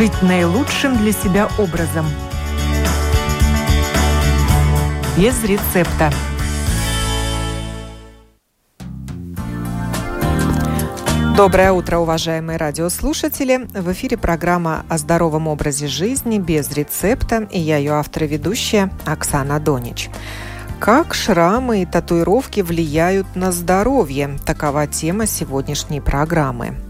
жить 0.00 0.22
наилучшим 0.22 0.96
для 0.96 1.12
себя 1.12 1.46
образом. 1.58 2.06
Без 5.14 5.44
рецепта. 5.44 6.10
Доброе 11.36 11.72
утро, 11.72 11.98
уважаемые 11.98 12.56
радиослушатели! 12.56 13.68
В 13.78 13.92
эфире 13.92 14.16
программа 14.16 14.86
о 14.88 14.96
здоровом 14.96 15.48
образе 15.48 15.86
жизни 15.86 16.38
без 16.38 16.72
рецепта, 16.72 17.46
и 17.50 17.60
я 17.60 17.76
ее 17.76 17.92
автор 17.92 18.24
и 18.24 18.26
ведущая 18.26 18.90
Оксана 19.04 19.60
Донич. 19.60 20.08
Как 20.78 21.12
шрамы 21.12 21.82
и 21.82 21.84
татуировки 21.84 22.62
влияют 22.62 23.36
на 23.36 23.52
здоровье? 23.52 24.38
Такова 24.46 24.86
тема 24.86 25.26
сегодняшней 25.26 26.00
программы. 26.00 26.89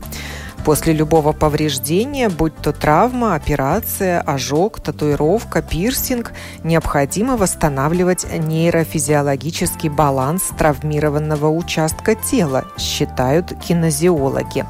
После 0.64 0.92
любого 0.92 1.32
повреждения, 1.32 2.28
будь 2.28 2.54
то 2.56 2.72
травма, 2.72 3.34
операция, 3.34 4.20
ожог, 4.20 4.80
татуировка, 4.80 5.62
пирсинг, 5.62 6.32
необходимо 6.62 7.36
восстанавливать 7.36 8.26
нейрофизиологический 8.30 9.88
баланс 9.88 10.50
травмированного 10.58 11.48
участка 11.48 12.14
тела, 12.14 12.64
считают 12.78 13.54
кинезиологи. 13.66 14.66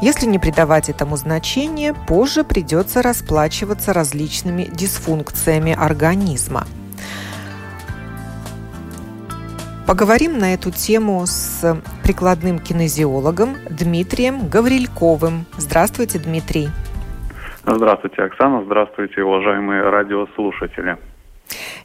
Если 0.00 0.26
не 0.26 0.38
придавать 0.38 0.90
этому 0.90 1.16
значения, 1.16 1.92
позже 1.92 2.44
придется 2.44 3.02
расплачиваться 3.02 3.92
различными 3.92 4.70
дисфункциями 4.72 5.72
организма– 5.72 6.66
Поговорим 9.86 10.36
на 10.40 10.52
эту 10.52 10.72
тему 10.72 11.24
с 11.26 11.80
прикладным 12.02 12.58
кинезиологом 12.58 13.56
Дмитрием 13.70 14.48
Гаврильковым. 14.48 15.46
Здравствуйте, 15.58 16.18
Дмитрий. 16.18 16.70
Здравствуйте, 17.64 18.22
Оксана. 18.22 18.64
Здравствуйте, 18.64 19.22
уважаемые 19.22 19.88
радиослушатели. 19.88 20.98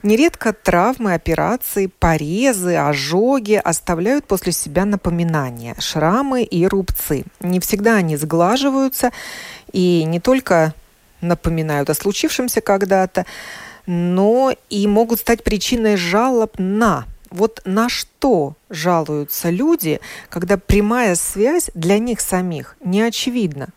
Нередко 0.02 0.52
травмы, 0.52 1.14
операции, 1.14 1.92
порезы, 2.00 2.75
ожоги 2.75 3.62
оставляют 3.64 4.25
после 4.25 4.52
себя 4.52 4.86
напоминания, 4.86 5.75
шрамы 5.78 6.42
и 6.42 6.66
рубцы. 6.66 7.25
Не 7.40 7.59
всегда 7.59 7.97
они 7.97 8.18
сглаживаются 8.18 9.12
и 9.73 10.06
не 10.06 10.20
только 10.20 10.73
напоминают 11.22 11.92
о 11.92 11.94
случившемся 11.94 12.62
когда-то, 12.62 13.28
но 13.86 14.56
и 14.72 14.88
могут 14.88 15.20
стать 15.20 15.44
причиной 15.44 15.97
жалоб 15.97 16.58
на 16.58 17.06
вот 17.32 17.62
на 17.66 17.90
что 17.90 18.54
жалуются 18.70 19.50
люди, 19.50 20.00
когда 20.30 20.58
прямая 20.58 21.16
связь 21.16 21.72
для 21.74 22.00
них 22.00 22.20
самих 22.20 22.76
не 22.84 23.02
очевидна? 23.02 23.68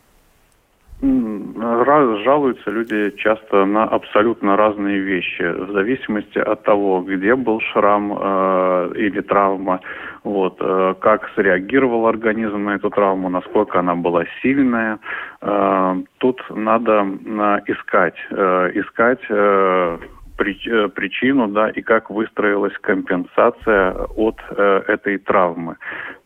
Жалуются 1.00 2.70
люди 2.70 3.10
часто 3.18 3.66
на 3.66 3.84
абсолютно 3.84 4.56
разные 4.56 5.00
вещи, 5.00 5.42
в 5.42 5.72
зависимости 5.72 6.38
от 6.38 6.62
того, 6.62 7.02
где 7.02 7.34
был 7.34 7.60
шрам 7.60 8.16
э, 8.18 8.92
или 8.96 9.20
травма, 9.20 9.80
вот, 10.22 10.56
э, 10.60 10.94
как 11.00 11.30
среагировал 11.34 12.06
организм 12.06 12.64
на 12.64 12.76
эту 12.76 12.88
травму, 12.88 13.28
насколько 13.28 13.80
она 13.80 13.94
была 13.94 14.24
сильная. 14.40 14.98
Э, 15.42 15.96
тут 16.18 16.42
надо 16.48 16.92
э, 17.02 17.58
искать, 17.66 18.16
э, 18.30 18.70
искать 18.74 19.20
Э, 19.28 19.98
причину, 20.36 21.48
да, 21.48 21.70
и 21.70 21.80
как 21.82 22.10
выстроилась 22.10 22.76
компенсация 22.80 23.92
от 23.92 24.36
э, 24.50 24.82
этой 24.88 25.18
травмы. 25.18 25.76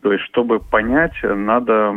То 0.01 0.13
есть, 0.13 0.23
чтобы 0.25 0.59
понять, 0.59 1.13
надо 1.23 1.93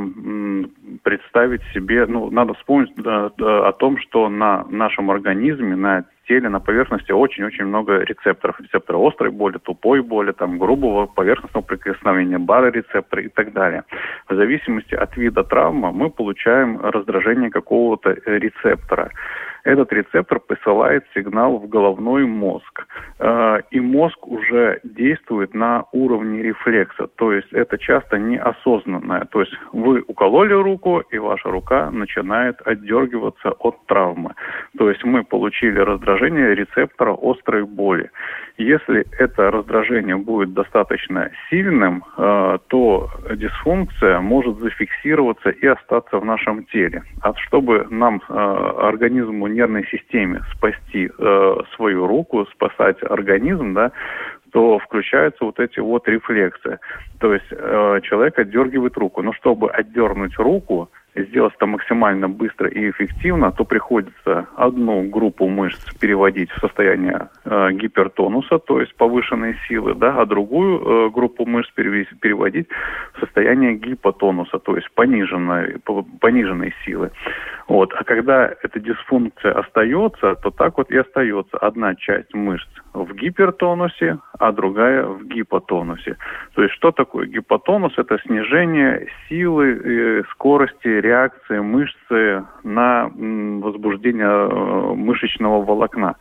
представить 1.03 1.63
себе, 1.75 2.07
ну, 2.07 2.31
надо 2.31 2.55
вспомнить 2.55 2.93
да, 2.97 3.31
да, 3.39 3.69
о 3.69 3.73
том, 3.73 3.99
что 3.99 4.29
на 4.29 4.65
нашем 4.69 5.11
организме, 5.11 5.77
на 5.77 6.05
теле, 6.29 6.49
на 6.49 6.61
поверхности 6.61 7.13
очень-очень 7.13 7.65
много 7.65 7.99
рецепторов. 7.99 8.61
Рецепторы 8.61 8.99
острой 8.99 9.31
боли, 9.31 9.59
тупой 9.59 10.03
боли, 10.03 10.33
там, 10.33 10.59
грубого 10.59 11.07
поверхностного 11.07 11.65
прикосновения, 11.65 12.39
барорецепторы 12.39 13.25
и 13.25 13.29
так 13.29 13.53
далее. 13.53 13.85
В 14.29 14.35
зависимости 14.35 14.95
от 14.95 15.17
вида 15.17 15.45
травмы 15.45 15.93
мы 15.93 16.11
получаем 16.11 16.81
раздражение 16.81 17.51
какого-то 17.51 18.11
э, 18.11 18.39
рецептора 18.39 19.11
этот 19.65 19.93
рецептор 19.93 20.41
посылает 20.41 21.05
сигнал 21.15 21.59
в 21.59 21.69
головной 21.69 22.27
мозг. 22.27 22.87
Э, 23.23 23.61
и 23.71 23.79
мозг 23.79 24.27
уже 24.27 24.81
действует 24.83 25.55
на 25.55 25.85
уровне 25.93 26.43
рефлекса. 26.43 27.07
То 27.17 27.33
есть 27.33 27.53
это 27.53 27.79
часто 27.79 28.19
неосознанное. 28.19 29.27
То 29.31 29.41
есть 29.41 29.53
вы 29.73 30.03
укололи 30.09 30.55
руку, 30.55 31.01
и 31.11 31.19
ваша 31.19 31.49
рука 31.49 31.91
начинает 31.93 32.61
отдергиваться 32.67 33.53
от 33.53 33.77
травмы. 33.87 34.35
То 34.77 34.91
есть 34.91 35.05
мы 35.05 35.23
получили 35.23 35.79
раздражение 35.79 36.55
рецептора 36.55 37.17
острой 37.23 37.65
боли. 37.65 38.11
Если 38.59 39.07
это 39.19 39.53
раздражение 39.53 40.17
будет 40.17 40.53
достаточно 40.53 41.31
сильным, 41.49 42.03
э, 42.19 42.59
то 42.67 43.09
дисфункция 43.37 44.21
может 44.21 44.59
зафиксироваться 44.59 45.51
и 45.51 45.67
остаться 45.67 46.19
в 46.19 46.25
нашем 46.25 46.65
теле. 46.65 47.05
А 47.23 47.35
чтобы 47.37 47.87
нам, 47.89 48.21
э, 48.29 48.33
организму, 48.33 49.47
нервной 49.47 49.87
системе 49.87 50.41
спасти 50.57 51.11
свою 51.77 52.07
руку, 52.07 52.47
спасать 52.53 52.97
организм, 53.13 53.75
да, 53.75 53.93
то 54.53 54.79
включаются 54.79 55.45
вот 55.45 55.61
эти 55.61 55.81
вот 55.81 56.09
рефлексы. 56.09 56.79
То 57.21 57.35
есть 57.35 57.49
человек 57.49 58.39
отдергивает 58.39 58.97
руку. 58.97 59.23
Но 59.23 59.33
чтобы 59.33 59.71
отдернуть 59.71 60.37
руку, 60.39 60.91
сделать 61.15 61.55
это 61.55 61.67
максимально 61.67 62.29
быстро 62.29 62.69
и 62.69 62.91
эффективно, 62.91 63.53
то 63.53 63.65
приходится 63.65 64.47
одну 64.57 65.03
группу 65.03 65.47
мышц 65.49 65.79
переводить 66.01 66.51
в 66.51 66.61
состояние 66.61 67.29
э, 67.45 67.73
гипертонуса, 67.73 68.59
то 68.59 68.81
есть 68.81 68.95
повышенной 68.97 69.57
силы, 69.69 69.95
да, 69.95 70.21
а 70.21 70.27
другую 70.27 70.81
э, 70.81 71.11
группу 71.11 71.45
мышц 71.47 71.71
переводить 71.73 72.69
в 73.15 73.21
состояние 73.21 73.75
гипотонуса, 73.75 74.59
то 74.59 74.77
есть 74.77 74.91
пониженной, 74.95 75.77
пониженной 76.21 76.75
силы. 76.85 77.11
Вот. 77.69 77.93
А 77.95 78.05
когда 78.05 78.53
эта 78.63 78.81
дисфункция 78.81 79.53
остается, 79.53 80.35
то 80.37 80.51
так 80.51 80.79
вот 80.79 80.91
и 80.91 80.97
остается 80.97 81.57
одна 81.59 81.95
часть 81.95 82.35
мышц 82.35 82.69
в 82.93 83.15
гипертонусе, 83.15 84.19
а 84.39 84.53
другая 84.53 85.05
в 85.05 85.25
гипотонусе. 85.27 86.17
То 86.55 86.63
есть 86.63 86.75
что 86.75 86.93
такое 86.93 87.27
гипотонус? 87.27 87.93
Это 87.97 88.19
снижение 88.27 89.09
силы, 89.29 89.71
э, 89.73 90.23
скорости 90.31 90.89
реакции 91.03 91.59
мышцы 91.59 92.45
на 92.63 93.11
возбуждение 93.15 94.27
э, 94.27 94.95
мышечного 94.95 95.65
волокна. 95.65 96.17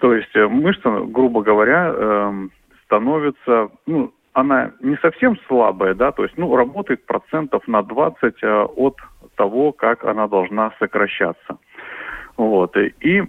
То 0.00 0.14
есть 0.14 0.34
э, 0.34 0.48
мышца, 0.48 0.90
грубо 1.06 1.42
говоря, 1.42 1.92
эм, 1.94 2.50
становится, 2.84 3.68
ну, 3.86 4.12
она 4.32 4.72
не 4.80 4.96
совсем 4.96 5.38
слабая, 5.46 5.94
да, 5.94 6.10
то 6.10 6.24
есть, 6.24 6.36
ну, 6.36 6.56
работает 6.56 7.04
процентов 7.06 7.66
на 7.68 7.82
20 7.82 8.42
от 8.42 8.96
того, 9.36 9.72
как 9.72 10.04
она 10.04 10.26
должна 10.26 10.72
сокращаться. 10.78 11.58
Вот. 12.36 12.76
И 12.76 13.22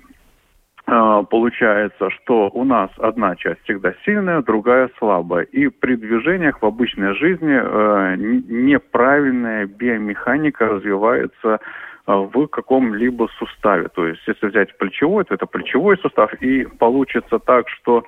получается, 0.86 2.10
что 2.10 2.50
у 2.54 2.64
нас 2.66 2.90
одна 2.98 3.36
часть 3.36 3.62
всегда 3.64 3.94
сильная, 4.06 4.42
другая 4.42 4.90
слабая. 4.98 5.44
И 5.46 5.70
при 5.70 5.96
движениях 5.96 6.62
в 6.62 6.66
обычной 6.66 7.16
жизни 7.16 7.58
э, 7.58 8.16
неправильная 8.18 9.66
биомеханика 9.66 10.68
развивается 10.68 11.60
э, 12.06 12.12
в 12.12 12.48
каком-либо 12.48 13.30
суставе. 13.38 13.88
То 13.96 14.08
есть, 14.08 14.22
если 14.28 14.48
взять 14.48 14.78
плечевой, 14.78 15.24
то 15.24 15.36
это 15.36 15.46
плечевой 15.46 15.98
сустав, 16.00 16.34
и 16.42 16.66
получится 16.66 17.40
так, 17.40 17.70
что 17.70 18.04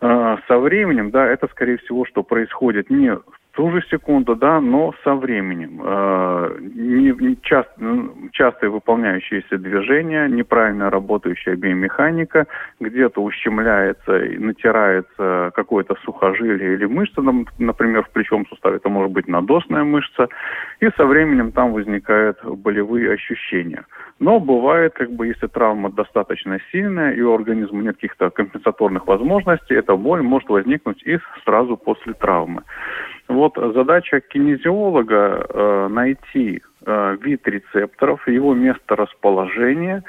э, 0.00 0.36
со 0.46 0.58
временем, 0.58 1.10
да, 1.10 1.26
это, 1.26 1.48
скорее 1.48 1.78
всего, 1.78 2.04
что 2.04 2.22
происходит 2.22 2.90
не 2.90 3.16
ту 3.54 3.70
же 3.70 3.82
секунду, 3.90 4.34
да, 4.34 4.60
но 4.60 4.94
со 5.04 5.14
временем. 5.14 5.80
Э, 5.84 6.58
не, 6.60 7.12
не 7.12 7.40
часто, 7.42 7.72
ну, 7.78 8.12
частые 8.32 8.70
выполняющиеся 8.70 9.58
движения, 9.58 10.28
неправильно 10.28 10.90
работающая 10.90 11.54
биомеханика, 11.56 12.46
где-то 12.80 13.22
ущемляется 13.22 14.18
и 14.24 14.38
натирается 14.38 15.52
какое-то 15.54 15.94
сухожилие 16.04 16.74
или 16.74 16.86
мышца, 16.86 17.22
например, 17.58 18.04
в 18.04 18.10
плечевом 18.10 18.46
суставе, 18.46 18.76
это 18.76 18.88
может 18.88 19.12
быть 19.12 19.28
надосная 19.28 19.84
мышца, 19.84 20.28
и 20.80 20.88
со 20.96 21.06
временем 21.06 21.52
там 21.52 21.72
возникают 21.72 22.44
болевые 22.44 23.12
ощущения. 23.12 23.84
Но 24.18 24.40
бывает, 24.40 24.94
как 24.94 25.10
бы, 25.10 25.28
если 25.28 25.46
травма 25.46 25.90
достаточно 25.90 26.58
сильная 26.72 27.12
и 27.12 27.20
у 27.20 27.34
организма 27.34 27.82
нет 27.82 27.96
каких-то 27.96 28.30
компенсаторных 28.30 29.06
возможностей, 29.06 29.74
эта 29.74 29.96
боль 29.96 30.22
может 30.22 30.48
возникнуть 30.48 31.02
и 31.04 31.18
сразу 31.44 31.76
после 31.76 32.14
травмы. 32.14 32.62
Вот 33.28 33.56
задача 33.56 34.20
кинезиолога 34.20 35.46
э, 35.48 35.88
найти 35.88 36.62
э, 36.84 37.16
вид 37.22 37.48
рецепторов, 37.48 38.28
его 38.28 38.54
место 38.54 38.96
расположения, 38.96 40.02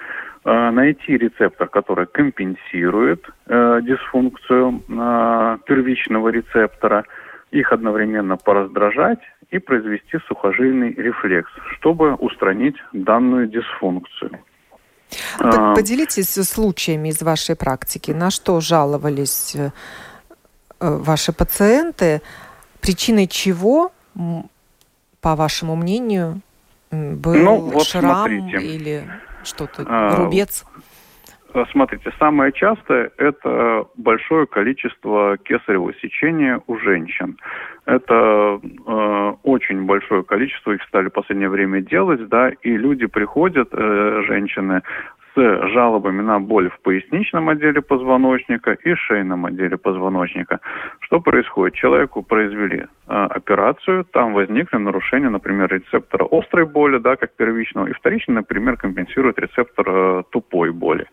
э, 0.44 0.70
найти 0.72 1.18
рецептор, 1.18 1.70
который 1.70 2.08
компенсирует 2.08 3.26
э, 3.48 3.80
дисфункцию 3.84 4.84
э, 4.90 5.58
первичного 5.66 6.30
рецептора, 6.30 7.06
их 7.52 7.72
одновременно 7.72 8.36
пораздражать 8.36 9.20
и 9.50 9.60
произвести 9.60 10.18
сухожильный 10.28 10.94
рефлекс, 10.94 11.50
чтобы 11.78 12.16
устранить 12.16 12.76
данную 12.92 13.48
дисфункцию. 13.48 14.40
А, 15.40 15.74
поделитесь 15.74 16.34
случаями 16.34 17.10
из 17.10 17.22
вашей 17.22 17.56
практики. 17.56 18.12
На 18.12 18.32
что 18.32 18.60
жаловались 18.60 19.56
э, 19.56 19.70
ваши 20.80 21.32
пациенты? 21.32 22.22
Причиной 22.86 23.28
чего, 23.28 23.92
по 25.22 25.36
вашему 25.36 25.76
мнению, 25.76 26.42
был 26.92 27.34
ну, 27.34 27.58
вот 27.58 27.88
шрам 27.88 28.28
смотрите. 28.28 28.58
или 28.58 29.04
что-то, 29.44 29.86
а, 29.88 30.16
рубец? 30.18 30.66
Смотрите, 31.72 32.12
самое 32.20 32.52
частое– 32.52 33.12
это 33.18 33.86
большое 33.96 34.46
количество 34.46 35.38
кесарево 35.38 35.94
сечения 36.02 36.62
у 36.68 36.78
женщин. 36.78 37.38
Это 37.86 38.60
э, 38.64 39.34
очень 39.44 39.86
большое 39.86 40.24
количество, 40.24 40.72
их 40.74 40.84
стали 40.84 41.08
в 41.08 41.14
последнее 41.14 41.50
время 41.50 41.82
делать, 41.82 42.28
да, 42.28 42.50
и 42.50 42.76
люди 42.76 43.06
приходят, 43.06 43.70
э, 43.72 44.24
женщины, 44.28 44.82
с 45.36 45.68
жалобами 45.74 46.22
на 46.22 46.40
боль 46.40 46.70
в 46.70 46.80
поясничном 46.82 47.50
отделе 47.50 47.82
позвоночника 47.82 48.72
и 48.72 48.96
шейном 48.96 49.46
отделе 49.46 49.78
позвоночника. 49.78 50.60
Что 51.00 51.20
происходит? 51.20 51.76
Человеку 51.76 52.24
произвели 52.24 52.80
э, 52.80 52.88
операцию, 53.08 54.06
там 54.06 54.34
возникли 54.34 54.78
нарушения, 54.78 55.30
например, 55.30 55.70
рецептора 55.74 56.28
острой 56.32 56.66
боли, 56.66 57.00
да, 57.00 57.16
как 57.16 57.36
первичного, 57.36 57.88
и 57.88 57.94
вторично, 57.94 58.36
например, 58.36 58.78
компенсирует 58.78 59.40
рецептор 59.40 59.86
э, 59.90 60.24
тупой 60.32 60.72
боли. 60.72 61.06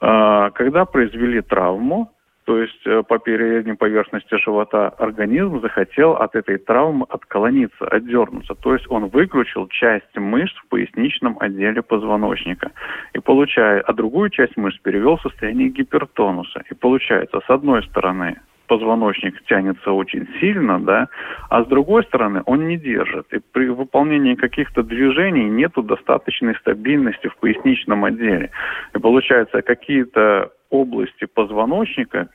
Э, 0.00 0.50
когда 0.54 0.84
произвели 0.84 1.42
травму, 1.42 2.10
то 2.48 2.62
есть 2.62 2.86
э, 2.86 3.02
по 3.02 3.18
передней 3.18 3.74
поверхности 3.74 4.34
живота 4.42 4.88
организм 4.88 5.60
захотел 5.60 6.12
от 6.12 6.34
этой 6.34 6.56
травмы 6.56 7.04
отколониться, 7.10 7.86
отдернуться. 7.86 8.54
То 8.54 8.72
есть 8.72 8.86
он 8.88 9.08
выключил 9.08 9.68
часть 9.68 10.16
мышц 10.16 10.56
в 10.56 10.68
поясничном 10.68 11.36
отделе 11.40 11.82
позвоночника. 11.82 12.70
И 13.12 13.18
получая, 13.18 13.82
а 13.82 13.92
другую 13.92 14.30
часть 14.30 14.56
мышц 14.56 14.78
перевел 14.78 15.18
в 15.18 15.20
состояние 15.20 15.68
гипертонуса. 15.68 16.62
И 16.70 16.74
получается, 16.74 17.42
с 17.46 17.50
одной 17.50 17.82
стороны, 17.82 18.38
позвоночник 18.66 19.44
тянется 19.44 19.92
очень 19.92 20.26
сильно, 20.40 20.80
да, 20.80 21.08
а 21.50 21.64
с 21.64 21.66
другой 21.66 22.04
стороны 22.04 22.42
он 22.46 22.66
не 22.66 22.78
держит. 22.78 23.30
И 23.30 23.40
при 23.52 23.68
выполнении 23.68 24.36
каких-то 24.36 24.82
движений 24.82 25.50
нету 25.50 25.82
достаточной 25.82 26.54
стабильности 26.54 27.26
в 27.26 27.36
поясничном 27.36 28.06
отделе. 28.06 28.50
И 28.94 28.98
получается, 28.98 29.60
какие-то 29.60 30.50
области 30.70 31.26
позвоночника 31.26 32.28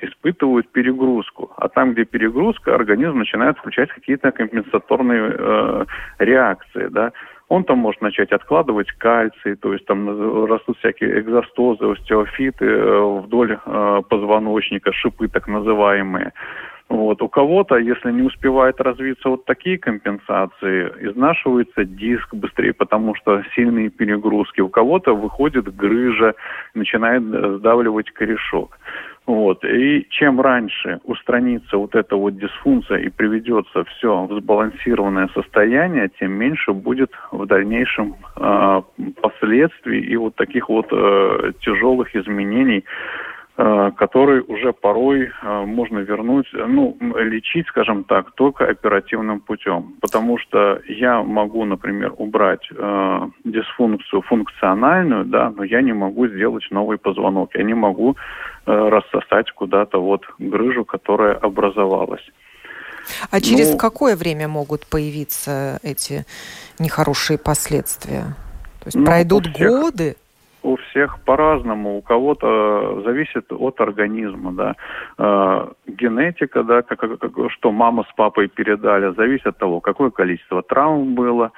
испытывают 0.00 0.68
перегрузку. 0.70 1.52
А 1.56 1.68
там, 1.68 1.92
где 1.92 2.04
перегрузка, 2.04 2.74
организм 2.74 3.18
начинает 3.18 3.58
включать 3.58 3.90
какие-то 3.90 4.30
компенсаторные 4.30 5.34
э, 5.36 5.84
реакции. 6.18 6.88
Да? 6.90 7.12
Он 7.48 7.64
там 7.64 7.78
может 7.78 8.00
начать 8.00 8.32
откладывать 8.32 8.90
кальций, 8.92 9.56
то 9.56 9.72
есть 9.72 9.84
там 9.86 10.46
растут 10.46 10.78
всякие 10.78 11.20
экзостозы, 11.20 11.84
остеофиты 11.92 12.64
э, 12.64 13.20
вдоль 13.20 13.58
э, 13.64 14.02
позвоночника, 14.08 14.92
шипы 14.92 15.28
так 15.28 15.48
называемые. 15.48 16.32
Вот. 16.88 17.22
У 17.22 17.28
кого-то, 17.28 17.76
если 17.76 18.12
не 18.12 18.22
успевает 18.22 18.80
развиться 18.80 19.28
вот 19.30 19.46
такие 19.46 19.78
компенсации, 19.78 20.92
изнашивается 21.00 21.84
диск 21.84 22.34
быстрее, 22.34 22.74
потому 22.74 23.14
что 23.14 23.42
сильные 23.54 23.88
перегрузки. 23.88 24.60
У 24.60 24.68
кого-то 24.68 25.14
выходит 25.14 25.74
грыжа, 25.74 26.34
начинает 26.74 27.22
сдавливать 27.22 28.10
корешок. 28.10 28.78
Вот. 29.26 29.64
И 29.64 30.06
чем 30.10 30.40
раньше 30.40 31.00
устранится 31.04 31.78
вот 31.78 31.94
эта 31.94 32.14
вот 32.14 32.36
дисфункция 32.36 32.98
и 32.98 33.08
приведется 33.08 33.84
все 33.84 34.26
в 34.26 34.38
сбалансированное 34.38 35.28
состояние, 35.34 36.10
тем 36.20 36.32
меньше 36.32 36.72
будет 36.72 37.10
в 37.32 37.46
дальнейшем 37.46 38.16
э, 38.36 38.82
последствий 39.22 40.00
и 40.00 40.16
вот 40.16 40.34
таких 40.34 40.68
вот 40.68 40.88
э, 40.92 41.52
тяжелых 41.60 42.14
изменений 42.14 42.84
который 43.56 44.40
уже 44.40 44.72
порой 44.72 45.30
э, 45.30 45.64
можно 45.64 46.00
вернуть, 46.00 46.46
ну, 46.52 46.96
лечить, 47.00 47.68
скажем 47.68 48.02
так, 48.02 48.32
только 48.32 48.68
оперативным 48.68 49.38
путем. 49.40 49.94
Потому 50.00 50.38
что 50.38 50.80
я 50.88 51.22
могу, 51.22 51.64
например, 51.64 52.12
убрать 52.18 52.68
э, 52.70 53.28
дисфункцию 53.44 54.22
функциональную, 54.22 55.24
да, 55.24 55.50
но 55.50 55.62
я 55.62 55.82
не 55.82 55.92
могу 55.92 56.26
сделать 56.26 56.64
новый 56.72 56.98
позвонок, 56.98 57.50
я 57.54 57.62
не 57.62 57.74
могу 57.74 58.16
э, 58.66 58.72
рассосать 58.72 59.52
куда-то 59.52 60.02
вот 60.02 60.22
грыжу, 60.40 60.84
которая 60.84 61.34
образовалась. 61.34 62.28
А 63.30 63.40
через 63.40 63.70
ну, 63.72 63.78
какое 63.78 64.16
время 64.16 64.48
могут 64.48 64.86
появиться 64.86 65.78
эти 65.84 66.24
нехорошие 66.80 67.38
последствия? 67.38 68.34
То 68.80 68.86
есть 68.86 68.96
ну, 68.96 69.04
пройдут 69.04 69.46
годы? 69.52 70.16
У 70.64 70.76
всех 70.76 71.18
по-разному. 71.24 71.98
У 71.98 72.02
кого-то 72.02 73.02
зависит 73.04 73.52
от 73.52 73.80
организма, 73.80 74.52
да. 74.52 74.74
Э, 75.18 75.68
генетика, 75.86 76.62
да, 76.62 76.82
как, 76.82 77.00
как, 77.18 77.32
что 77.50 77.70
мама 77.70 78.04
с 78.10 78.12
папой 78.16 78.48
передали, 78.48 79.14
зависит 79.14 79.46
от 79.46 79.58
того, 79.58 79.80
какое 79.80 80.10
количество 80.10 80.62
травм 80.62 81.14
было, 81.14 81.52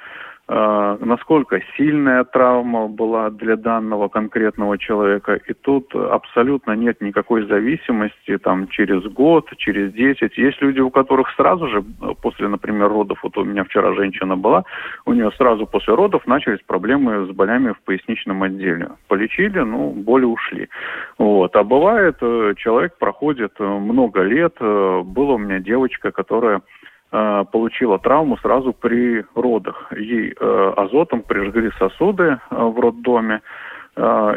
насколько 0.49 1.61
сильная 1.75 2.23
травма 2.23 2.87
была 2.87 3.29
для 3.29 3.57
данного 3.57 4.07
конкретного 4.07 4.77
человека. 4.77 5.39
И 5.45 5.53
тут 5.53 5.93
абсолютно 5.93 6.71
нет 6.71 7.01
никакой 7.01 7.45
зависимости 7.47 8.37
там 8.37 8.67
через 8.69 9.03
год, 9.11 9.49
через 9.57 9.91
10. 9.93 10.37
Есть 10.37 10.61
люди, 10.61 10.79
у 10.79 10.89
которых 10.89 11.29
сразу 11.35 11.67
же 11.67 11.79
э, 11.79 12.13
после, 12.21 12.47
например, 12.47 12.87
родов, 12.87 13.19
вот 13.23 13.37
у 13.37 13.43
меня 13.43 13.63
вчера 13.65 13.93
женщина 13.93 14.37
была, 14.37 14.63
у 15.05 15.13
нее 15.13 15.31
сразу 15.37 15.65
после 15.65 15.93
родов 15.93 16.25
начались 16.25 16.61
проблемы 16.65 17.25
с 17.25 17.29
болями 17.31 17.73
в 17.73 17.81
поясничном 17.81 18.43
отделе. 18.43 18.91
Полечили, 19.07 19.59
ну, 19.59 19.91
боли 19.91 20.25
ушли. 20.25 20.69
Вот. 21.17 21.55
А 21.55 21.63
бывает, 21.63 22.17
э, 22.21 22.53
человек 22.57 22.97
проходит 22.97 23.59
много 23.59 24.21
лет. 24.21 24.55
Была 24.59 25.33
у 25.33 25.37
меня 25.37 25.59
девочка, 25.59 26.11
которая 26.11 26.57
Э, 26.57 26.61
получила 27.09 27.99
травму 27.99 28.37
сразу 28.37 28.73
при 28.73 29.23
родах. 29.35 29.91
Ей 29.95 30.33
э, 30.37 30.73
азотом 30.75 31.21
прижгли 31.21 31.71
сосуды 31.79 32.23
э, 32.23 32.37
в 32.49 32.79
роддоме, 32.79 33.41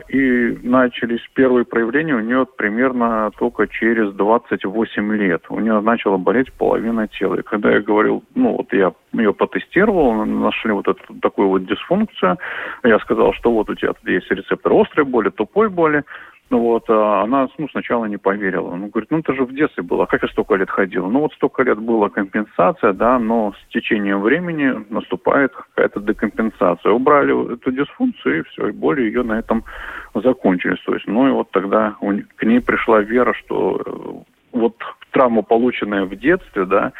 и 0.08 0.58
начались 0.62 1.20
первые 1.34 1.66
проявления 1.66 2.14
у 2.14 2.20
нее 2.20 2.46
примерно 2.56 3.30
только 3.38 3.66
через 3.66 4.10
28 4.14 5.12
лет. 5.16 5.42
У 5.50 5.60
нее 5.60 5.80
начала 5.80 6.16
болеть 6.16 6.50
половина 6.54 7.08
тела. 7.08 7.34
И 7.34 7.42
когда 7.42 7.70
я 7.72 7.80
говорил, 7.80 8.24
ну 8.34 8.56
вот 8.56 8.72
я 8.72 8.92
ее 9.12 9.34
потестировал, 9.34 10.24
нашли 10.24 10.72
вот 10.72 10.88
эту 10.88 11.02
такую 11.20 11.48
вот 11.48 11.66
дисфункцию, 11.66 12.38
я 12.84 12.98
сказал, 13.00 13.34
что 13.34 13.52
вот 13.52 13.68
у 13.68 13.74
тебя 13.74 13.92
есть 14.06 14.30
рецептор 14.30 14.72
острой 14.72 15.04
боли, 15.04 15.28
тупой 15.28 15.68
боли, 15.68 16.04
ну 16.50 16.58
вот, 16.58 16.90
а 16.90 17.22
она 17.22 17.48
ну, 17.58 17.68
сначала 17.68 18.06
не 18.06 18.16
поверила. 18.16 18.74
Ну, 18.74 18.88
говорит, 18.88 19.10
ну 19.10 19.18
это 19.18 19.34
же 19.34 19.44
в 19.44 19.54
детстве 19.54 19.84
было, 19.84 20.06
как 20.06 20.22
я 20.22 20.28
столько 20.28 20.56
лет 20.56 20.68
ходила? 20.68 21.06
Ну 21.06 21.20
вот 21.20 21.32
столько 21.34 21.62
лет 21.62 21.78
была 21.78 22.08
компенсация, 22.08 22.92
да, 22.92 23.20
но 23.20 23.52
с 23.52 23.72
течением 23.72 24.20
времени 24.20 24.84
наступает 24.90 25.54
какая-то 25.54 26.00
декомпенсация. 26.00 26.90
Убрали 26.90 27.54
эту 27.54 27.70
дисфункцию, 27.70 28.40
и 28.40 28.42
все, 28.42 28.68
и 28.68 28.72
боли 28.72 29.02
ее 29.02 29.22
на 29.22 29.38
этом 29.38 29.64
закончились. 30.12 30.80
То 30.84 30.94
есть, 30.94 31.06
ну 31.06 31.28
и 31.28 31.30
вот 31.30 31.52
тогда 31.52 31.96
к 32.36 32.42
ней 32.42 32.60
пришла 32.60 33.00
вера, 33.00 33.32
что 33.34 33.80
э, 33.86 34.58
вот 34.58 34.74
травма, 35.12 35.42
полученная 35.42 36.04
в 36.04 36.16
детстве, 36.16 36.64
да, 36.64 36.92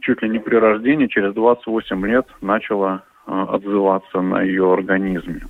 чуть 0.00 0.20
ли 0.22 0.28
не 0.28 0.40
при 0.40 0.56
рождении, 0.56 1.06
через 1.06 1.32
28 1.32 2.06
лет 2.06 2.26
начала 2.40 3.04
э, 3.26 3.46
отзываться 3.50 4.20
на 4.20 4.42
ее 4.42 4.72
организме. 4.72 5.42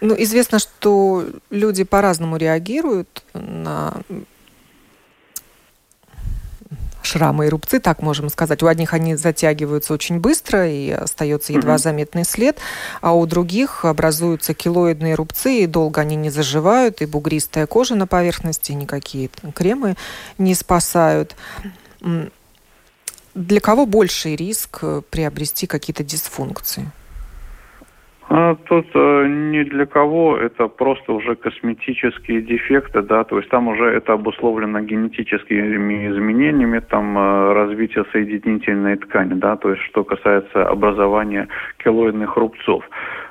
Ну, 0.00 0.14
известно, 0.18 0.58
что 0.58 1.26
люди 1.50 1.84
по-разному 1.84 2.36
реагируют 2.36 3.22
на 3.32 3.94
шрамы 7.02 7.46
и 7.46 7.48
рубцы, 7.48 7.80
так 7.80 8.02
можем 8.02 8.28
сказать. 8.30 8.62
У 8.62 8.66
одних 8.66 8.92
они 8.94 9.14
затягиваются 9.14 9.94
очень 9.94 10.20
быстро 10.20 10.68
и 10.68 10.90
остается 10.90 11.52
едва 11.52 11.78
заметный 11.78 12.24
след, 12.24 12.58
а 13.00 13.14
у 13.14 13.26
других 13.26 13.84
образуются 13.84 14.54
килоидные 14.54 15.14
рубцы, 15.14 15.62
и 15.62 15.66
долго 15.66 16.00
они 16.00 16.16
не 16.16 16.30
заживают, 16.30 17.02
и 17.02 17.06
бугристая 17.06 17.66
кожа 17.66 17.94
на 17.94 18.06
поверхности, 18.06 18.72
никакие 18.72 19.30
кремы 19.54 19.96
не 20.38 20.54
спасают. 20.54 21.36
Для 23.34 23.60
кого 23.60 23.86
больший 23.86 24.36
риск 24.36 24.82
приобрести 25.10 25.66
какие-то 25.66 26.04
дисфункции? 26.04 26.90
А 28.36 28.56
тут 28.56 28.86
э, 28.94 29.26
ни 29.28 29.62
для 29.62 29.86
кого 29.86 30.36
это 30.36 30.66
просто 30.66 31.12
уже 31.12 31.36
косметические 31.36 32.42
дефекты, 32.42 33.00
да, 33.00 33.22
то 33.22 33.36
есть 33.36 33.48
там 33.48 33.68
уже 33.68 33.84
это 33.84 34.14
обусловлено 34.14 34.80
генетическими 34.80 36.08
изменениями, 36.08 36.80
там 36.80 37.16
э, 37.16 37.52
развитие 37.52 38.04
соединительной 38.10 38.96
ткани, 38.96 39.34
да, 39.34 39.54
то 39.54 39.70
есть 39.70 39.82
что 39.82 40.02
касается 40.02 40.68
образования 40.68 41.46
келоидных 41.76 42.36
рубцов. 42.36 42.82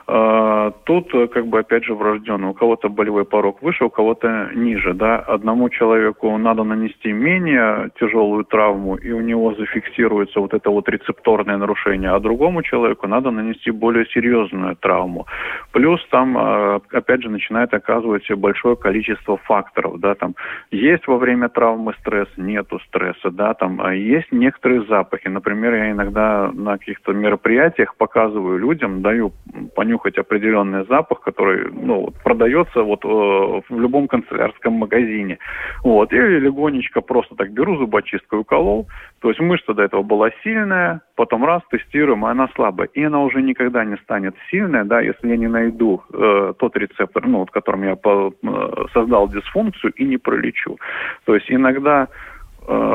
А, 0.05 0.71
тут, 0.83 1.13
э, 1.15 1.27
как 1.27 1.47
бы, 1.47 1.59
опять 1.59 1.85
же, 1.85 1.93
врожденно. 1.93 2.49
У 2.49 2.53
кого-то 2.53 2.89
болевой 2.89 3.23
порог 3.23 3.61
выше, 3.61 3.85
у 3.85 3.89
кого-то 3.89 4.49
ниже, 4.53 4.93
да. 4.93 5.17
Одному 5.19 5.69
человеку 5.69 6.37
надо 6.37 6.63
нанести 6.63 7.13
менее 7.13 7.89
тяжелую 7.99 8.43
травму, 8.43 8.95
и 8.95 9.11
у 9.11 9.21
него 9.21 9.53
зафиксируется 9.53 10.41
вот 10.41 10.53
это 10.53 10.69
вот 10.69 10.89
рецепторное 10.89 11.57
нарушение, 11.57 12.09
а 12.09 12.19
другому 12.19 12.63
человеку 12.63 13.07
надо 13.07 13.31
нанести 13.31 13.71
более 13.71 14.05
серьезную 14.07 14.75
травму. 14.75 15.25
Плюс 15.71 16.05
там, 16.09 16.37
а, 16.37 16.81
опять 16.91 17.23
же, 17.23 17.29
начинает 17.29 17.73
оказываться 17.73 18.35
большое 18.35 18.75
количество 18.75 19.37
факторов, 19.37 19.99
да, 19.99 20.15
там 20.15 20.35
есть 20.71 21.07
во 21.07 21.17
время 21.17 21.47
травмы 21.47 21.93
стресс, 22.01 22.27
нету 22.35 22.79
стресса, 22.87 23.31
да, 23.31 23.53
там 23.53 23.79
а 23.81 23.93
есть 23.93 24.31
некоторые 24.31 24.83
запахи. 24.83 25.29
Например, 25.29 25.73
я 25.73 25.91
иногда 25.91 26.51
на 26.53 26.77
каких-то 26.77 27.13
мероприятиях 27.13 27.95
показываю 27.95 28.57
людям, 28.57 29.01
даю 29.01 29.31
понять 29.75 29.92
понюхать 29.93 30.17
определенный 30.17 30.85
запах, 30.85 31.21
который 31.21 31.71
ну, 31.71 32.09
продается 32.23 32.81
вот, 32.81 33.05
э, 33.05 33.07
в 33.07 33.79
любом 33.79 34.07
канцелярском 34.07 34.73
магазине. 34.73 35.37
Вот. 35.83 36.11
И 36.13 36.17
легонечко 36.17 37.01
просто 37.01 37.35
так 37.35 37.51
беру 37.51 37.77
зубочисткой 37.77 38.39
уколол. 38.39 38.87
То 39.21 39.29
есть 39.29 39.39
мышца 39.39 39.73
до 39.73 39.83
этого 39.83 40.03
была 40.03 40.29
сильная, 40.43 41.01
потом 41.15 41.45
раз 41.45 41.61
тестируем, 41.69 42.25
и 42.25 42.29
она 42.29 42.47
слабая. 42.55 42.89
И 42.93 43.03
она 43.03 43.21
уже 43.21 43.41
никогда 43.41 43.85
не 43.85 43.97
станет 43.97 44.35
сильной, 44.49 44.83
да, 44.85 45.01
если 45.01 45.29
я 45.29 45.37
не 45.37 45.47
найду 45.47 46.01
э, 46.11 46.53
тот 46.57 46.75
рецептор, 46.75 47.25
ну, 47.27 47.39
вот, 47.39 47.51
которым 47.51 47.83
я 47.83 47.95
по, 47.95 48.33
э, 48.41 48.85
создал 48.93 49.29
дисфункцию 49.29 49.93
и 49.93 50.05
не 50.05 50.17
пролечу. 50.17 50.77
То 51.25 51.35
есть 51.35 51.51
иногда 51.51 52.07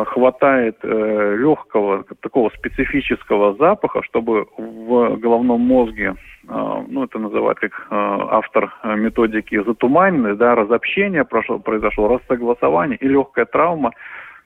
хватает 0.07 0.79
э, 0.83 1.37
легкого 1.37 2.05
такого 2.21 2.51
специфического 2.51 3.55
запаха, 3.55 4.03
чтобы 4.03 4.47
в 4.57 5.17
головном 5.17 5.61
мозге, 5.61 6.15
э, 6.49 6.85
ну 6.89 7.05
это 7.05 7.19
называют 7.19 7.59
как 7.59 7.73
э, 7.73 7.85
автор 7.91 8.73
методики 8.85 9.63
затуманенность, 9.63 10.39
да, 10.39 10.55
разобщение 10.55 11.25
прошло, 11.25 11.59
произошло, 11.59 12.09
рассогласование 12.09 12.99
и 12.99 13.09
легкая 13.09 13.45
травма 13.45 13.93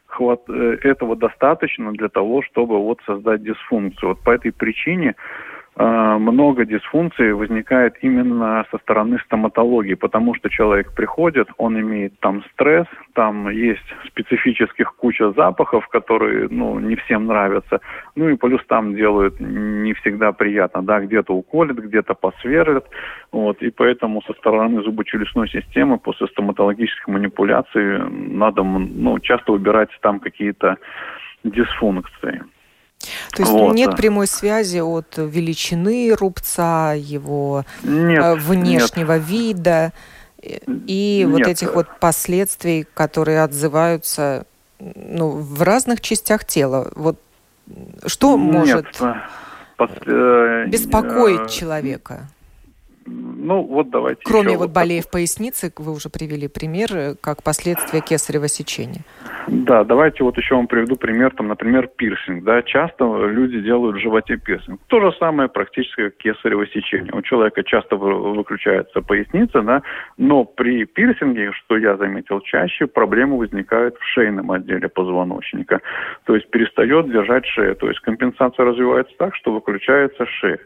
хват, 0.06 0.42
э, 0.48 0.78
этого 0.82 1.16
достаточно 1.16 1.92
для 1.92 2.08
того, 2.08 2.42
чтобы 2.42 2.78
вот 2.78 3.00
создать 3.06 3.42
дисфункцию. 3.42 4.10
Вот 4.10 4.20
по 4.20 4.30
этой 4.30 4.52
причине 4.52 5.14
Э, 5.14 5.51
много 5.74 6.66
дисфункций 6.66 7.32
возникает 7.32 7.94
именно 8.02 8.64
со 8.70 8.78
стороны 8.78 9.18
стоматологии, 9.24 9.94
потому 9.94 10.34
что 10.34 10.50
человек 10.50 10.92
приходит, 10.94 11.48
он 11.56 11.80
имеет 11.80 12.18
там 12.20 12.44
стресс, 12.52 12.86
там 13.14 13.48
есть 13.48 13.82
специфических 14.06 14.94
куча 14.96 15.32
запахов, 15.32 15.88
которые, 15.88 16.48
ну, 16.50 16.78
не 16.78 16.96
всем 16.96 17.26
нравятся, 17.26 17.80
ну 18.16 18.28
и 18.28 18.36
плюс 18.36 18.60
там 18.66 18.94
делают 18.94 19.40
не 19.40 19.94
всегда 19.94 20.32
приятно, 20.32 20.82
да, 20.82 21.00
где-то 21.00 21.34
уколят, 21.34 21.78
где-то 21.78 22.14
посверлят, 22.14 22.86
вот, 23.32 23.62
и 23.62 23.70
поэтому 23.70 24.20
со 24.22 24.34
стороны 24.34 24.82
зубочелюстной 24.82 25.48
системы 25.48 25.98
после 25.98 26.26
стоматологических 26.26 27.08
манипуляций 27.08 27.98
надо, 28.10 28.62
ну, 28.62 29.18
часто 29.20 29.52
убирать 29.52 29.90
там 30.02 30.20
какие-то 30.20 30.76
дисфункции. 31.44 32.42
То 33.32 33.42
есть 33.42 33.52
вот. 33.52 33.74
нет 33.74 33.96
прямой 33.96 34.26
связи 34.26 34.78
от 34.78 35.14
величины 35.16 36.14
рубца, 36.14 36.92
его 36.94 37.64
нет, 37.82 38.22
э, 38.22 38.34
внешнего 38.36 39.14
нет. 39.14 39.28
вида 39.28 39.92
и 40.42 41.24
нет. 41.26 41.30
вот 41.30 41.46
этих 41.46 41.74
вот 41.74 41.86
последствий, 42.00 42.86
которые 42.94 43.42
отзываются 43.42 44.46
ну, 44.78 45.30
в 45.30 45.62
разных 45.62 46.00
частях 46.00 46.44
тела. 46.44 46.90
Вот 46.94 47.20
что 48.06 48.36
нет, 48.36 48.52
может. 48.52 48.86
Э, 50.06 50.66
беспокоить 50.66 51.50
человека? 51.50 52.28
Ну, 53.06 53.62
вот 53.62 53.90
давайте. 53.90 54.22
Кроме 54.24 54.50
вот, 54.50 54.66
вот 54.66 54.70
болей 54.70 55.00
в 55.00 55.10
пояснице, 55.10 55.72
вы 55.76 55.92
уже 55.92 56.08
привели 56.08 56.48
пример, 56.48 57.16
как 57.20 57.42
последствия 57.42 58.00
кесарево 58.00 58.48
сечения. 58.48 59.02
Да, 59.48 59.82
давайте 59.82 60.22
вот 60.22 60.36
еще 60.38 60.54
вам 60.54 60.68
приведу 60.68 60.96
пример, 60.96 61.32
там, 61.34 61.48
например, 61.48 61.88
пирсинг. 61.88 62.44
Да, 62.44 62.62
часто 62.62 63.04
люди 63.26 63.60
делают 63.60 63.96
в 63.96 64.00
животе 64.00 64.36
пирсинг. 64.36 64.80
То 64.86 65.00
же 65.00 65.16
самое 65.18 65.48
практически 65.48 66.10
как 66.10 66.16
кесарево 66.18 66.66
сечение. 66.68 67.12
У 67.12 67.22
человека 67.22 67.64
часто 67.64 67.96
выключается 67.96 69.00
поясница, 69.02 69.62
да, 69.62 69.82
но 70.16 70.44
при 70.44 70.84
пирсинге, 70.84 71.52
что 71.52 71.76
я 71.76 71.96
заметил 71.96 72.40
чаще, 72.40 72.86
проблемы 72.86 73.38
возникают 73.38 73.96
в 73.96 74.04
шейном 74.04 74.52
отделе 74.52 74.88
позвоночника. 74.88 75.80
То 76.24 76.34
есть 76.34 76.48
перестает 76.50 77.10
держать 77.10 77.46
шею. 77.46 77.74
То 77.76 77.88
есть 77.88 78.00
компенсация 78.00 78.64
развивается 78.64 79.14
так, 79.18 79.34
что 79.34 79.52
выключается 79.52 80.26
шея. 80.26 80.60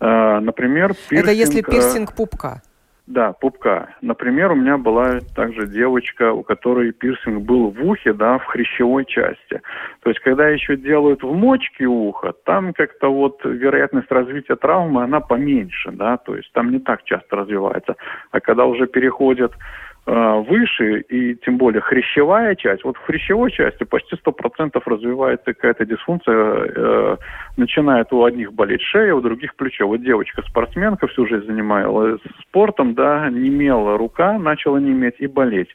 А, 0.00 0.40
например, 0.40 0.94
пирсинг... 1.08 1.20
Это 1.20 1.32
если 1.32 1.60
пирсинг 1.62 2.14
пупка? 2.14 2.62
Да, 3.06 3.32
пупка. 3.32 3.88
Например, 4.02 4.52
у 4.52 4.54
меня 4.54 4.78
была 4.78 5.18
также 5.34 5.66
девочка, 5.66 6.32
у 6.32 6.44
которой 6.44 6.92
пирсинг 6.92 7.42
был 7.42 7.70
в 7.70 7.84
ухе, 7.84 8.12
да, 8.12 8.38
в 8.38 8.44
хрящевой 8.44 9.04
части. 9.04 9.60
То 10.02 10.10
есть, 10.10 10.20
когда 10.20 10.48
еще 10.48 10.76
делают 10.76 11.24
в 11.24 11.32
мочке 11.32 11.86
уха, 11.86 12.32
там 12.44 12.72
как-то 12.72 13.12
вот 13.12 13.40
вероятность 13.44 14.12
развития 14.12 14.54
травмы, 14.54 15.02
она 15.02 15.18
поменьше, 15.18 15.90
да, 15.90 16.18
то 16.18 16.36
есть 16.36 16.52
там 16.52 16.70
не 16.70 16.78
так 16.78 17.02
часто 17.02 17.34
развивается. 17.34 17.96
А 18.30 18.38
когда 18.38 18.66
уже 18.66 18.86
переходят 18.86 19.52
Э, 19.54 19.89
выше, 20.06 21.00
и 21.00 21.34
тем 21.36 21.56
более 21.58 21.80
хрящевая 21.80 22.54
часть, 22.54 22.84
вот 22.84 22.96
в 22.96 23.00
хрящевой 23.00 23.50
части 23.50 23.84
почти 23.84 24.16
100% 24.16 24.80
развивается 24.84 25.52
какая-то 25.52 25.84
дисфункция, 25.84 26.34
э, 26.34 27.16
начинает 27.56 28.12
у 28.12 28.24
одних 28.24 28.52
болеть 28.52 28.82
шея, 28.82 29.14
у 29.14 29.20
других 29.20 29.54
плечо. 29.54 29.86
Вот 29.86 30.02
девочка-спортсменка 30.02 31.06
всю 31.08 31.26
жизнь 31.26 31.46
занималась 31.46 32.20
спортом, 32.40 32.94
да, 32.94 33.28
немела 33.30 33.98
рука, 33.98 34.38
начала 34.38 34.78
неметь 34.78 35.16
и 35.18 35.26
болеть. 35.26 35.74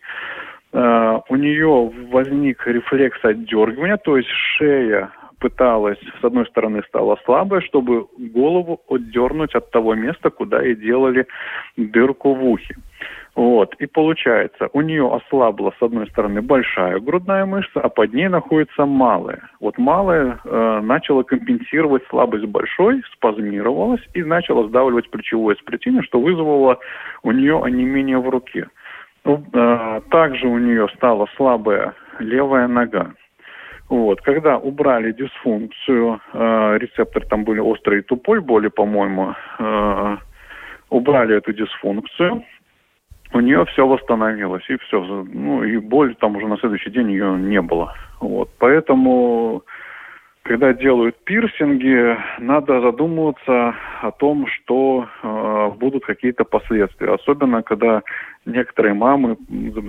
Э, 0.73 1.19
у 1.29 1.35
нее 1.35 1.91
возник 2.11 2.65
рефлекс 2.67 3.23
отдергивания, 3.23 3.97
то 3.97 4.17
есть 4.17 4.29
шея 4.29 5.11
пыталась, 5.39 5.99
с 6.21 6.23
одной 6.23 6.45
стороны, 6.47 6.81
стала 6.87 7.17
слабая, 7.25 7.61
чтобы 7.61 8.07
голову 8.17 8.81
отдернуть 8.89 9.53
от 9.53 9.69
того 9.71 9.93
места, 9.93 10.29
куда 10.29 10.61
ей 10.61 10.75
делали 10.75 11.27
дырку 11.77 12.33
в 12.33 12.43
ухе. 12.43 12.75
Вот, 13.35 13.75
и 13.79 13.85
получается, 13.85 14.69
у 14.71 14.79
нее 14.79 15.13
ослабла, 15.13 15.73
с 15.77 15.83
одной 15.83 16.07
стороны, 16.07 16.41
большая 16.41 16.99
грудная 16.99 17.45
мышца, 17.45 17.81
а 17.81 17.89
под 17.89 18.13
ней 18.13 18.29
находится 18.29 18.85
малая. 18.85 19.41
Вот 19.59 19.77
малая 19.77 20.39
э, 20.45 20.79
начала 20.81 21.23
компенсировать 21.23 22.03
слабость 22.09 22.45
большой, 22.45 23.03
спазмировалась 23.11 24.01
и 24.13 24.23
начала 24.23 24.65
сдавливать 24.69 25.09
плечевое 25.11 25.57
сплетение, 25.57 26.01
что 26.03 26.21
вызвало 26.21 26.79
у 27.23 27.31
нее 27.31 27.61
онемение 27.61 28.19
в 28.19 28.29
руке. 28.29 28.69
Э, 29.25 30.01
также 30.11 30.47
у 30.47 30.57
нее 30.57 30.87
стала 30.95 31.27
слабая 31.35 31.93
левая 32.19 32.69
нога. 32.69 33.11
Вот. 33.89 34.21
Когда 34.21 34.57
убрали 34.57 35.11
дисфункцию, 35.11 36.21
э, 36.31 36.77
рецепторы 36.79 37.25
там 37.27 37.43
были 37.43 37.59
острый 37.59 37.99
и 37.99 38.03
тупой 38.03 38.39
боли, 38.39 38.69
по-моему, 38.69 39.35
э, 39.59 40.17
убрали 40.89 41.35
эту 41.35 41.51
дисфункцию, 41.51 42.43
у 43.33 43.39
нее 43.39 43.65
все 43.65 43.87
восстановилось, 43.87 44.63
и 44.69 44.77
все. 44.77 45.01
Ну, 45.01 45.63
и 45.63 45.77
боль 45.77 46.15
там 46.15 46.35
уже 46.35 46.47
на 46.47 46.57
следующий 46.57 46.89
день 46.89 47.11
ее 47.11 47.37
не 47.37 47.61
было. 47.61 47.93
Вот. 48.19 48.49
Поэтому, 48.59 49.63
когда 50.43 50.73
делают 50.73 51.15
пирсинги, 51.25 52.17
надо 52.39 52.81
задумываться 52.81 53.75
о 54.01 54.11
том, 54.11 54.47
что 54.47 55.07
э, 55.21 55.71
будут 55.77 56.05
какие-то 56.05 56.45
последствия. 56.45 57.13
Особенно, 57.13 57.61
когда 57.61 58.03
некоторые 58.45 58.93
мамы 58.93 59.37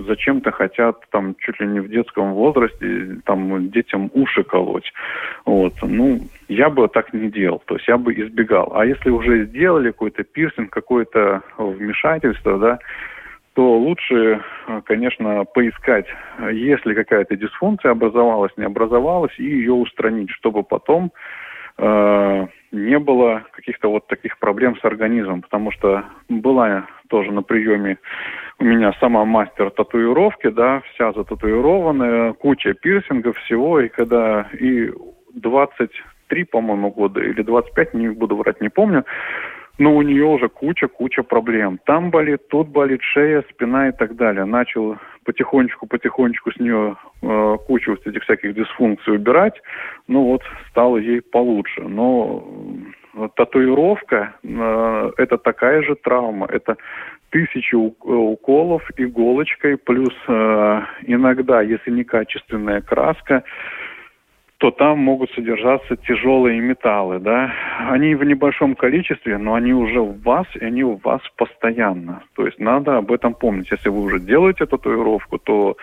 зачем-то 0.07 0.51
хотят 0.51 0.97
там 1.11 1.35
чуть 1.39 1.59
ли 1.59 1.67
не 1.67 1.79
в 1.79 1.89
детском 1.89 2.33
возрасте 2.33 3.19
там 3.25 3.69
детям 3.69 4.09
уши 4.13 4.43
колоть. 4.43 4.91
Вот. 5.45 5.73
Ну, 5.83 6.21
я 6.47 6.69
бы 6.69 6.87
так 6.87 7.13
не 7.13 7.29
делал, 7.29 7.61
то 7.65 7.75
есть 7.75 7.87
я 7.87 7.97
бы 7.97 8.13
избегал. 8.13 8.73
А 8.75 8.85
если 8.85 9.09
уже 9.09 9.45
сделали 9.45 9.91
какой-то 9.91 10.23
пирсинг, 10.23 10.69
какое-то 10.71 11.43
вмешательство, 11.57 12.57
да, 12.57 12.79
то 13.57 13.79
лучше, 13.79 14.39
э, 14.67 14.81
конечно, 14.85 15.43
поискать, 15.45 16.05
если 16.51 16.93
какая-то 16.93 17.35
дисфункция 17.35 17.89
образовалась, 17.89 18.51
не 18.55 18.65
образовалась, 18.65 19.33
и 19.39 19.45
ее 19.45 19.73
устранить, 19.73 20.29
чтобы 20.29 20.61
потом 20.61 21.11
э, 21.79 22.47
не 22.71 22.99
было 22.99 23.45
каких-то 23.53 23.89
вот 23.89 24.05
таких 24.05 24.37
проблем 24.37 24.77
с 24.77 24.85
организмом, 24.85 25.41
потому 25.41 25.71
что 25.71 26.03
была 26.29 26.85
тоже 27.09 27.31
на 27.31 27.41
приеме 27.41 27.97
у 28.59 28.63
меня 28.63 28.93
сама 28.99 29.25
мастер 29.25 29.71
татуировки, 29.71 30.49
да, 30.49 30.83
вся 30.93 31.11
зататуированная, 31.13 32.33
куча 32.33 32.75
пирсингов 32.75 33.35
всего, 33.39 33.79
и 33.79 33.87
когда 33.87 34.47
и 34.53 34.91
23, 35.33 36.43
по-моему, 36.43 36.91
года 36.91 37.21
или 37.21 37.41
25, 37.41 37.95
не 37.95 38.09
буду 38.09 38.35
врать, 38.35 38.61
не 38.61 38.69
помню, 38.69 39.03
но 39.77 39.95
у 39.95 40.01
нее 40.01 40.25
уже 40.25 40.49
куча-куча 40.49 41.23
проблем. 41.23 41.79
Там 41.85 42.09
болит, 42.09 42.47
тут 42.49 42.67
болит 42.69 43.01
шея, 43.03 43.43
спина 43.49 43.89
и 43.89 43.91
так 43.91 44.15
далее. 44.15 44.45
Начал 44.45 44.97
потихонечку-потихонечку 45.25 46.51
с 46.51 46.59
нее 46.59 46.95
э, 47.21 47.57
кучу 47.67 47.91
вот 47.91 48.07
этих 48.07 48.23
всяких 48.23 48.55
дисфункций 48.55 49.13
убирать. 49.13 49.61
Ну 50.07 50.23
вот, 50.23 50.41
стало 50.69 50.97
ей 50.97 51.21
получше. 51.21 51.81
Но 51.81 52.43
татуировка 53.35 54.35
э, 54.43 55.11
это 55.17 55.37
такая 55.37 55.83
же 55.83 55.95
травма. 55.95 56.47
Это 56.47 56.77
тысячи 57.29 57.75
уколов 57.75 58.83
иголочкой, 58.97 59.77
плюс 59.77 60.13
э, 60.27 60.81
иногда, 61.03 61.61
если 61.61 61.91
некачественная 61.91 62.81
краска, 62.81 63.43
то 64.57 64.71
там 64.71 64.99
могут 64.99 65.31
содержаться 65.31 65.95
тяжелые 65.97 66.59
металлы, 66.59 67.19
да. 67.19 67.53
Они 67.89 68.15
в 68.15 68.23
небольшом 68.23 68.75
количестве, 68.75 69.37
но 69.37 69.53
они 69.53 69.73
уже 69.73 70.01
в 70.01 70.21
вас, 70.23 70.47
и 70.55 70.65
они 70.65 70.83
у 70.83 70.95
вас 70.95 71.21
постоянно. 71.35 72.23
То 72.35 72.45
есть 72.45 72.59
надо 72.59 72.97
об 72.97 73.11
этом 73.11 73.35
помнить. 73.35 73.69
Если 73.69 73.89
вы 73.89 74.01
уже 74.01 74.19
делаете 74.19 74.65
татуировку, 74.65 75.37
то 75.37 75.77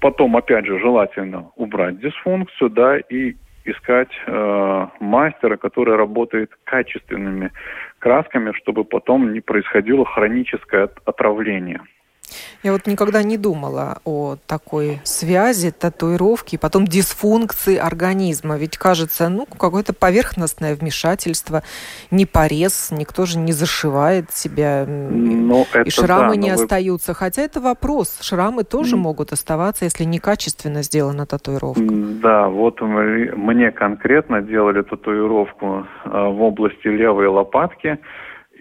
потом, 0.00 0.36
опять 0.36 0.64
же, 0.64 0.78
желательно 0.78 1.50
убрать 1.56 2.00
дисфункцию, 2.00 2.70
да, 2.70 2.98
и 2.98 3.36
искать 3.66 4.10
э, 4.26 4.86
мастера, 5.00 5.56
который 5.56 5.96
работает 5.96 6.50
качественными 6.64 7.50
красками, 7.98 8.52
чтобы 8.52 8.84
потом 8.84 9.32
не 9.32 9.40
происходило 9.40 10.04
хроническое 10.06 10.88
отравление. 11.04 11.80
Я 12.62 12.72
вот 12.72 12.86
никогда 12.86 13.22
не 13.22 13.36
думала 13.36 13.98
о 14.04 14.36
такой 14.46 15.00
связи 15.04 15.70
татуировки, 15.70 16.56
потом 16.56 16.86
дисфункции 16.86 17.76
организма. 17.76 18.56
Ведь 18.56 18.76
кажется, 18.76 19.28
ну, 19.28 19.46
какое-то 19.46 19.92
поверхностное 19.92 20.74
вмешательство, 20.74 21.62
не 22.10 22.26
порез, 22.26 22.90
никто 22.90 23.26
же 23.26 23.38
не 23.38 23.52
зашивает 23.52 24.32
себя, 24.32 24.84
ну, 24.86 25.66
и 25.84 25.90
шрамы 25.90 26.34
да, 26.34 26.40
не 26.40 26.48
вы... 26.48 26.54
остаются. 26.54 27.14
Хотя 27.14 27.42
это 27.42 27.60
вопрос. 27.60 28.18
Шрамы 28.20 28.64
тоже 28.64 28.96
mm. 28.96 29.00
могут 29.00 29.32
оставаться, 29.32 29.84
если 29.84 30.04
некачественно 30.04 30.82
сделана 30.82 31.26
татуировка. 31.26 31.82
Да, 31.82 32.48
вот 32.48 32.80
мы, 32.80 33.32
мне 33.36 33.70
конкретно 33.70 34.42
делали 34.42 34.82
татуировку 34.82 35.86
э, 36.04 36.08
в 36.08 36.42
области 36.42 36.88
левой 36.88 37.28
лопатки. 37.28 37.98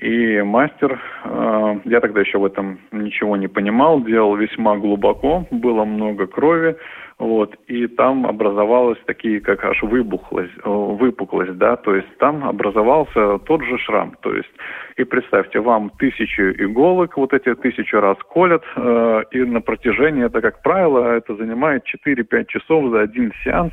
И 0.01 0.41
мастер, 0.41 0.99
э, 1.23 1.79
я 1.85 2.01
тогда 2.01 2.19
еще 2.19 2.37
в 2.37 2.45
этом 2.45 2.79
ничего 2.91 3.37
не 3.37 3.47
понимал, 3.47 4.01
делал 4.01 4.35
весьма 4.35 4.75
глубоко, 4.75 5.47
было 5.51 5.85
много 5.85 6.27
крови, 6.27 6.75
вот, 7.17 7.55
и 7.67 7.88
там 7.88 8.25
образовалась 8.25 9.00
такие, 9.05 9.39
как 9.39 9.63
аж 9.63 9.81
выбухлость, 9.84 10.51
э, 10.63 10.69
выпуклость, 10.69 11.57
да, 11.57 11.77
то 11.77 11.95
есть 11.95 12.17
там 12.17 12.43
образовался 12.43 13.39
тот 13.39 13.63
же 13.63 13.77
шрам, 13.77 14.17
то 14.19 14.36
есть, 14.36 14.51
и 14.98 15.05
представьте, 15.05 15.62
вам 15.62 15.91
тысячу 15.91 16.51
иголок, 16.51 17.15
вот 17.15 17.34
эти 17.34 17.55
тысячу 17.55 18.01
раз 18.01 18.17
колят, 18.27 18.63
э, 18.75 19.22
и 19.31 19.39
на 19.45 19.62
протяжении, 19.62 20.25
это, 20.25 20.41
как 20.41 20.62
правило, 20.62 21.15
это 21.15 21.36
занимает 21.38 21.86
4-5 21.86 22.48
часов 22.48 22.91
за 22.91 23.01
один 23.01 23.31
сеанс, 23.45 23.72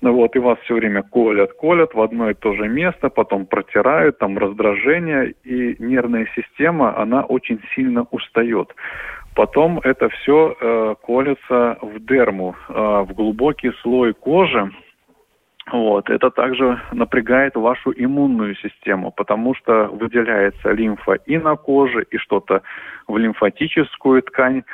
вот, 0.00 0.36
и 0.36 0.38
вас 0.38 0.58
все 0.60 0.74
время 0.74 1.02
колят, 1.02 1.52
колят 1.54 1.94
в 1.94 2.00
одно 2.00 2.30
и 2.30 2.34
то 2.34 2.54
же 2.54 2.68
место, 2.68 3.10
потом 3.10 3.46
протирают, 3.46 4.18
там 4.18 4.38
раздражение, 4.38 5.34
и 5.42 5.74
нервная 5.80 6.28
система, 6.36 6.96
она 6.96 7.22
очень 7.22 7.60
сильно 7.74 8.06
устает. 8.12 8.72
Потом 9.38 9.78
это 9.84 10.08
все 10.08 10.56
э, 10.60 10.94
колется 11.00 11.78
в 11.80 12.00
дерму, 12.00 12.56
э, 12.68 12.72
в 12.72 13.14
глубокий 13.14 13.70
слой 13.82 14.12
кожи. 14.12 14.68
Вот. 15.70 16.10
Это 16.10 16.30
также 16.30 16.80
напрягает 16.90 17.54
вашу 17.54 17.94
иммунную 17.96 18.56
систему, 18.56 19.12
потому 19.12 19.54
что 19.54 19.90
выделяется 19.92 20.72
лимфа 20.72 21.12
и 21.12 21.38
на 21.38 21.54
коже, 21.54 22.04
и 22.10 22.16
что-то 22.16 22.62
в 23.06 23.16
лимфатическую 23.16 24.22
ткань 24.24 24.64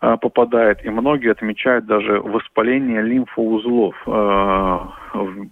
попадает. 0.00 0.84
И 0.84 0.90
многие 0.90 1.32
отмечают 1.32 1.86
даже 1.86 2.20
воспаление 2.20 3.02
лимфоузлов 3.02 3.94
э, 4.06 4.78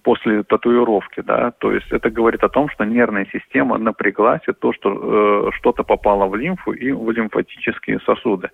после 0.02 0.42
татуировки, 0.42 1.20
да, 1.20 1.52
то 1.52 1.72
есть 1.72 1.90
это 1.90 2.10
говорит 2.10 2.42
о 2.42 2.48
том, 2.48 2.68
что 2.68 2.84
нервная 2.84 3.26
система 3.32 3.78
напряглась, 3.78 4.42
и 4.48 4.52
то, 4.52 4.72
что 4.72 5.48
э, 5.48 5.50
что-то 5.58 5.84
попало 5.84 6.26
в 6.26 6.36
лимфу 6.36 6.72
и 6.72 6.92
в 6.92 7.10
лимфатические 7.10 8.00
сосуды, 8.00 8.50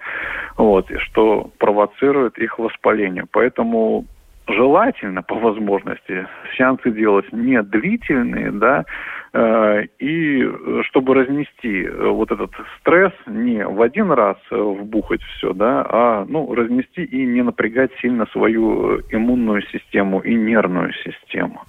вот, 0.56 0.90
и 0.90 0.98
что 0.98 1.50
провоцирует 1.58 2.38
их 2.38 2.58
воспаление. 2.58 3.24
Поэтому 3.30 4.04
желательно 4.48 5.22
по 5.22 5.34
возможности 5.34 6.26
сеансы 6.56 6.90
делать 6.90 7.30
не 7.32 7.62
длительные, 7.62 8.50
да, 8.52 8.80
э, 8.80 9.27
и 9.34 10.42
чтобы 10.88 11.14
разнести 11.14 11.82
э, 11.82 12.08
вот 12.08 12.30
этот 12.30 12.50
стресс 12.80 13.12
не 13.26 13.66
в 13.66 13.82
один 13.82 14.10
раз 14.10 14.36
э, 14.50 14.56
вбухать 14.56 15.20
все, 15.22 15.52
да, 15.52 15.86
а 15.88 16.24
ну 16.28 16.54
разнести 16.54 17.04
и 17.04 17.24
не 17.26 17.42
напрягать 17.42 17.90
сильно 18.00 18.26
свою 18.32 19.00
иммунную 19.10 19.62
систему 19.70 20.20
и 20.20 20.34
нервную 20.34 20.92
систему. 21.04 21.62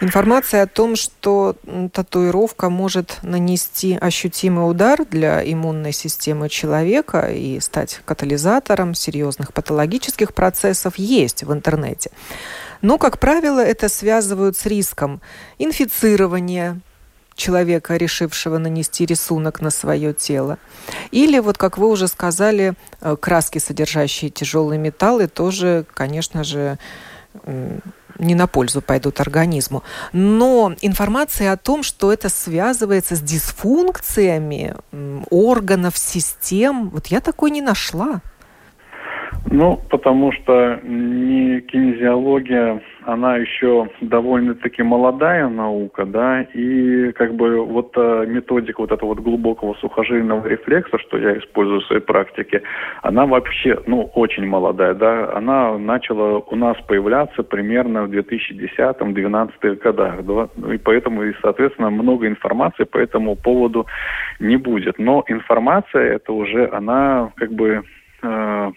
Информация 0.00 0.62
о 0.62 0.66
том, 0.66 0.96
что 0.96 1.54
татуировка 1.92 2.70
может 2.70 3.20
нанести 3.22 3.98
ощутимый 4.00 4.70
удар 4.70 5.04
для 5.04 5.42
иммунной 5.42 5.92
системы 5.92 6.48
человека 6.48 7.30
и 7.30 7.60
стать 7.60 8.00
катализатором 8.04 8.94
серьезных 8.94 9.52
патологических 9.52 10.34
процессов, 10.34 10.94
есть 10.96 11.42
в 11.42 11.52
интернете. 11.52 12.10
Но, 12.82 12.98
как 12.98 13.18
правило, 13.18 13.60
это 13.60 13.88
связывают 13.88 14.56
с 14.56 14.66
риском 14.66 15.20
инфицирования 15.58 16.80
человека, 17.34 17.96
решившего 17.96 18.58
нанести 18.58 19.06
рисунок 19.06 19.60
на 19.60 19.70
свое 19.70 20.12
тело. 20.12 20.58
Или, 21.10 21.38
вот 21.38 21.56
как 21.56 21.78
вы 21.78 21.88
уже 21.88 22.08
сказали, 22.08 22.74
э, 23.00 23.16
краски, 23.18 23.58
содержащие 23.58 24.30
тяжелые 24.30 24.78
металлы, 24.78 25.28
тоже, 25.28 25.86
конечно 25.94 26.44
же, 26.44 26.78
не 28.18 28.34
на 28.34 28.46
пользу 28.46 28.82
пойдут 28.82 29.20
организму. 29.20 29.82
Но 30.12 30.74
информация 30.80 31.52
о 31.52 31.56
том, 31.56 31.82
что 31.82 32.12
это 32.12 32.28
связывается 32.28 33.14
с 33.14 33.20
дисфункциями 33.20 34.74
органов, 35.30 35.96
систем, 35.96 36.90
вот 36.90 37.06
я 37.08 37.20
такой 37.20 37.50
не 37.50 37.62
нашла. 37.62 38.20
Ну, 39.50 39.80
потому 39.88 40.30
что 40.32 40.78
не 40.82 41.60
кинезиология, 41.62 42.82
она 43.04 43.36
еще 43.36 43.88
довольно-таки 44.02 44.82
молодая 44.82 45.48
наука, 45.48 46.04
да, 46.04 46.42
и 46.42 47.12
как 47.12 47.34
бы 47.34 47.64
вот 47.64 47.92
э, 47.96 48.26
методика 48.26 48.82
вот 48.82 48.92
этого 48.92 49.10
вот 49.10 49.20
глубокого 49.20 49.74
сухожильного 49.74 50.46
рефлекса, 50.46 50.98
что 50.98 51.16
я 51.16 51.38
использую 51.38 51.80
в 51.80 51.86
своей 51.86 52.02
практике, 52.02 52.62
она 53.02 53.24
вообще, 53.24 53.80
ну, 53.86 54.10
очень 54.14 54.46
молодая, 54.46 54.94
да, 54.94 55.32
она 55.32 55.78
начала 55.78 56.40
у 56.40 56.56
нас 56.56 56.76
появляться 56.86 57.42
примерно 57.42 58.02
в 58.02 58.10
2010-2012 58.10 59.76
годах, 59.76 60.24
да, 60.24 60.48
и 60.70 60.76
поэтому, 60.76 61.22
и, 61.24 61.32
соответственно, 61.40 61.88
много 61.88 62.26
информации 62.26 62.84
по 62.84 62.98
этому 62.98 63.34
поводу 63.34 63.86
не 64.40 64.56
будет. 64.56 64.98
Но 64.98 65.24
информация 65.26 66.16
это 66.16 66.32
уже, 66.34 66.68
она 66.68 67.32
как 67.36 67.52
бы 67.52 67.82
э, 68.22 68.72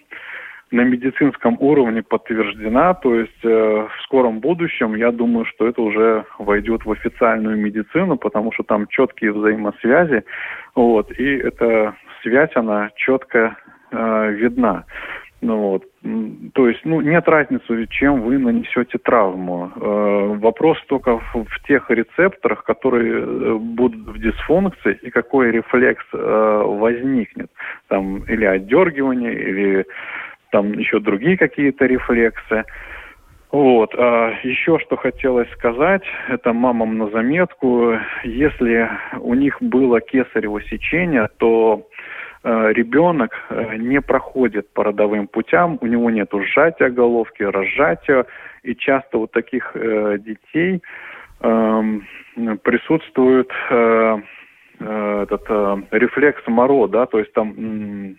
на 0.71 0.81
медицинском 0.81 1.57
уровне 1.59 2.01
подтверждена, 2.01 2.93
то 2.93 3.15
есть 3.15 3.43
э, 3.43 3.47
в 3.47 4.03
скором 4.03 4.39
будущем 4.39 4.95
я 4.95 5.11
думаю, 5.11 5.45
что 5.45 5.67
это 5.67 5.81
уже 5.81 6.25
войдет 6.39 6.85
в 6.85 6.91
официальную 6.91 7.57
медицину, 7.57 8.17
потому 8.17 8.51
что 8.53 8.63
там 8.63 8.87
четкие 8.87 9.33
взаимосвязи, 9.33 10.23
вот, 10.73 11.11
и 11.11 11.37
эта 11.37 11.95
связь, 12.23 12.51
она 12.55 12.89
четко 12.95 13.57
э, 13.91 14.31
видна. 14.31 14.85
Ну, 15.41 15.57
вот. 15.57 15.83
То 16.53 16.67
есть, 16.67 16.81
ну, 16.85 17.01
нет 17.01 17.27
разницы, 17.27 17.87
чем 17.89 18.21
вы 18.21 18.37
нанесете 18.37 18.99
травму. 18.99 19.71
Э, 19.75 20.35
вопрос 20.39 20.77
только 20.87 21.17
в, 21.17 21.45
в 21.45 21.63
тех 21.67 21.89
рецепторах, 21.89 22.63
которые 22.63 23.23
э, 23.23 23.55
будут 23.55 24.07
в 24.07 24.19
дисфункции, 24.19 24.99
и 25.01 25.09
какой 25.09 25.51
рефлекс 25.51 26.05
э, 26.13 26.63
возникнет. 26.63 27.49
Там 27.87 28.23
или 28.25 28.45
отдергивание, 28.45 29.33
или 29.33 29.85
там 30.51 30.73
еще 30.73 30.99
другие 30.99 31.37
какие-то 31.37 31.85
рефлексы. 31.85 32.65
Вот. 33.51 33.93
А 33.97 34.33
еще 34.43 34.79
что 34.79 34.95
хотелось 34.95 35.49
сказать, 35.51 36.03
это 36.29 36.53
мамам 36.53 36.97
на 36.97 37.09
заметку, 37.09 37.97
если 38.23 38.89
у 39.19 39.33
них 39.33 39.57
было 39.59 39.99
кесарево 39.99 40.61
сечение, 40.63 41.27
то 41.37 41.85
э, 42.43 42.71
ребенок 42.73 43.31
э, 43.49 43.75
не 43.75 43.99
проходит 43.99 44.71
по 44.73 44.85
родовым 44.85 45.27
путям, 45.27 45.77
у 45.81 45.87
него 45.87 46.09
нет 46.09 46.31
сжатия 46.33 46.89
головки, 46.89 47.43
разжатия, 47.43 48.25
и 48.63 48.73
часто 48.73 49.17
у 49.17 49.27
таких 49.27 49.71
э, 49.73 50.17
детей 50.19 50.81
э, 51.41 51.99
присутствует 52.63 53.51
э, 53.69 54.17
этот 54.79 55.43
э, 55.49 55.77
рефлекс 55.91 56.41
Моро, 56.47 56.87
да, 56.87 57.05
то 57.05 57.19
есть 57.19 57.33
там 57.33 58.15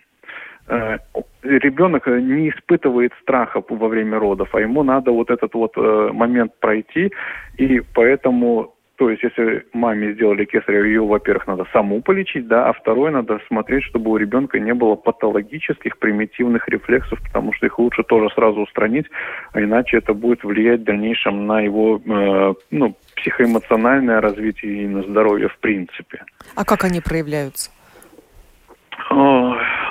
ребенок 0.67 2.07
не 2.07 2.49
испытывает 2.49 3.11
страха 3.21 3.61
во 3.67 3.87
время 3.87 4.19
родов, 4.19 4.53
а 4.55 4.61
ему 4.61 4.83
надо 4.83 5.11
вот 5.11 5.29
этот 5.29 5.53
вот 5.53 5.73
э, 5.75 6.09
момент 6.13 6.53
пройти, 6.59 7.11
и 7.57 7.81
поэтому 7.93 8.73
то 8.95 9.09
есть, 9.09 9.23
если 9.23 9.65
маме 9.73 10.13
сделали 10.13 10.45
кесарево, 10.45 10.83
ее, 10.85 11.05
во-первых, 11.05 11.47
надо 11.47 11.65
саму 11.73 12.01
полечить, 12.01 12.47
да, 12.47 12.69
а 12.69 12.73
второе, 12.73 13.11
надо 13.11 13.39
смотреть, 13.47 13.83
чтобы 13.85 14.11
у 14.11 14.17
ребенка 14.17 14.59
не 14.59 14.73
было 14.73 14.95
патологических 14.95 15.97
примитивных 15.97 16.69
рефлексов, 16.69 17.19
потому 17.23 17.53
что 17.53 17.65
их 17.65 17.79
лучше 17.79 18.03
тоже 18.03 18.29
сразу 18.35 18.61
устранить, 18.61 19.07
а 19.51 19.61
иначе 19.61 19.97
это 19.97 20.13
будет 20.13 20.43
влиять 20.43 20.81
в 20.81 20.83
дальнейшем 20.83 21.47
на 21.47 21.61
его, 21.61 21.99
э, 22.05 22.53
ну, 22.69 22.95
психоэмоциональное 23.15 24.21
развитие 24.21 24.83
и 24.83 24.87
на 24.87 25.01
здоровье 25.01 25.49
в 25.49 25.57
принципе. 25.57 26.23
А 26.55 26.63
как 26.63 26.83
они 26.83 27.01
проявляются? 27.01 27.71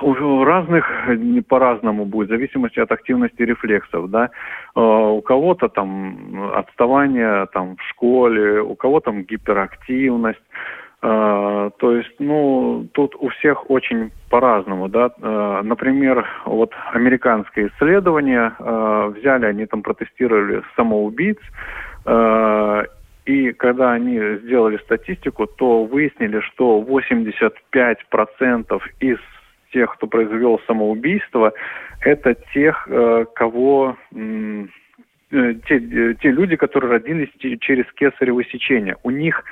У 0.03 0.45
разных 0.45 0.85
по-разному 1.49 2.05
будет, 2.05 2.29
в 2.29 2.33
зависимости 2.33 2.81
от 2.81 2.93
активности 2.93 3.43
рефлексов, 3.43 4.11
да. 4.11 4.31
У 4.75 5.23
кого-то 5.23 5.69
там 5.69 6.53
отставание 6.55 7.47
там 7.53 7.77
в 7.77 7.83
школе, 7.91 8.61
у 8.61 8.75
кого-то 8.75 9.13
там 9.13 9.23
гиперактивность, 9.23 10.43
то 11.01 11.73
есть, 11.81 12.21
ну, 12.21 12.87
тут 12.93 13.17
у 13.19 13.29
всех 13.29 13.71
очень 13.71 14.11
по-разному, 14.31 14.89
да. 14.89 15.11
Например, 15.63 16.27
вот 16.45 16.75
американское 16.93 17.69
исследование, 17.69 18.53
взяли, 19.17 19.47
они 19.47 19.67
там 19.67 19.83
протестировали 19.83 20.63
самоубийц, 20.77 21.39
и 23.25 23.53
когда 23.53 23.93
они 23.93 24.19
сделали 24.45 24.79
статистику, 24.79 25.47
то 25.47 25.85
выяснили, 25.85 26.41
что 26.41 26.81
85% 26.81 28.83
из 29.01 29.19
тех, 29.73 29.95
кто 29.95 30.07
произвел 30.07 30.61
самоубийство, 30.67 31.53
это 32.01 32.37
тех, 32.53 32.87
э, 32.91 33.27
кого 33.35 33.97
э, 34.13 34.65
те, 35.31 35.77
э, 35.77 36.15
те 36.21 36.31
люди, 36.31 36.57
которые 36.57 36.93
родились 36.93 37.31
через 37.61 37.85
кесарево 37.95 38.45
сечение. 38.45 38.97
У 39.03 39.11
них 39.11 39.45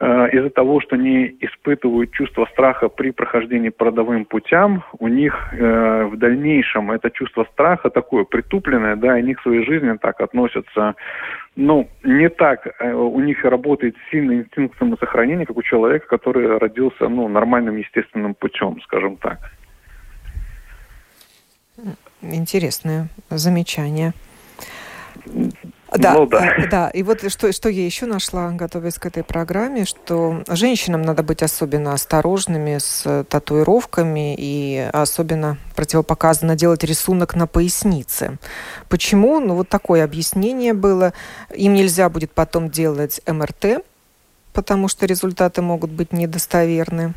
из-за 0.00 0.48
того, 0.48 0.80
что 0.80 0.96
они 0.96 1.36
испытывают 1.40 2.12
чувство 2.12 2.46
страха 2.52 2.88
при 2.88 3.10
прохождении 3.10 3.68
по 3.68 3.86
родовым 3.86 4.24
путям, 4.24 4.82
у 4.98 5.08
них 5.08 5.52
э, 5.52 6.04
в 6.04 6.16
дальнейшем 6.16 6.90
это 6.90 7.10
чувство 7.10 7.46
страха 7.52 7.90
такое 7.90 8.24
притупленное, 8.24 8.96
да, 8.96 9.12
они 9.12 9.34
к 9.34 9.42
своей 9.42 9.62
жизни 9.62 9.94
так 10.00 10.22
относятся, 10.22 10.94
ну, 11.54 11.86
не 12.02 12.30
так, 12.30 12.66
э, 12.66 12.92
у 12.94 13.20
них 13.20 13.44
работает 13.44 13.94
сильный 14.10 14.36
инстинкт 14.36 14.78
самосохранения, 14.78 15.44
как 15.44 15.58
у 15.58 15.62
человека, 15.62 16.06
который 16.06 16.56
родился, 16.56 17.06
ну, 17.08 17.28
нормальным 17.28 17.76
естественным 17.76 18.34
путем, 18.34 18.80
скажем 18.82 19.18
так. 19.18 19.38
Интересное 22.22 23.08
замечание. 23.28 24.12
Да, 25.96 26.14
ну, 26.14 26.26
да. 26.26 26.56
Э, 26.56 26.68
да. 26.68 26.88
И 26.90 27.02
вот 27.02 27.30
что, 27.30 27.52
что 27.52 27.68
я 27.68 27.84
еще 27.84 28.06
нашла, 28.06 28.50
готовясь 28.50 28.98
к 28.98 29.06
этой 29.06 29.24
программе, 29.24 29.84
что 29.84 30.42
женщинам 30.48 31.02
надо 31.02 31.22
быть 31.22 31.42
особенно 31.42 31.92
осторожными 31.92 32.78
с 32.78 33.24
татуировками 33.28 34.34
и 34.38 34.88
особенно 34.92 35.58
противопоказано 35.74 36.54
делать 36.56 36.84
рисунок 36.84 37.34
на 37.34 37.46
пояснице. 37.46 38.38
Почему? 38.88 39.40
Ну, 39.40 39.54
вот 39.54 39.68
такое 39.68 40.04
объяснение 40.04 40.74
было. 40.74 41.12
Им 41.54 41.74
нельзя 41.74 42.08
будет 42.08 42.32
потом 42.32 42.70
делать 42.70 43.20
МРТ, 43.26 43.84
потому 44.52 44.88
что 44.88 45.06
результаты 45.06 45.62
могут 45.62 45.90
быть 45.90 46.12
недостоверны. 46.12 47.14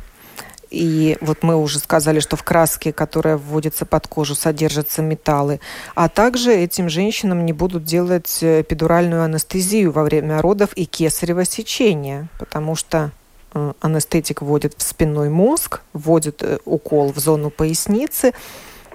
И 0.74 1.16
вот 1.20 1.44
мы 1.44 1.54
уже 1.54 1.78
сказали, 1.78 2.18
что 2.18 2.36
в 2.36 2.42
краске, 2.42 2.92
которая 2.92 3.36
вводится 3.36 3.86
под 3.86 4.08
кожу, 4.08 4.34
содержатся 4.34 5.02
металлы. 5.02 5.60
А 5.94 6.08
также 6.08 6.52
этим 6.52 6.88
женщинам 6.88 7.46
не 7.46 7.52
будут 7.52 7.84
делать 7.84 8.38
э, 8.42 8.62
эпидуральную 8.62 9.22
анестезию 9.22 9.92
во 9.92 10.02
время 10.02 10.42
родов 10.42 10.72
и 10.74 10.84
кесарево 10.84 11.44
сечения, 11.44 12.28
потому 12.40 12.74
что 12.74 13.12
э, 13.54 13.72
анестетик 13.80 14.42
вводит 14.42 14.74
в 14.76 14.82
спинной 14.82 15.30
мозг, 15.30 15.80
вводит 15.92 16.42
э, 16.42 16.58
укол 16.64 17.12
в 17.12 17.20
зону 17.20 17.50
поясницы, 17.50 18.32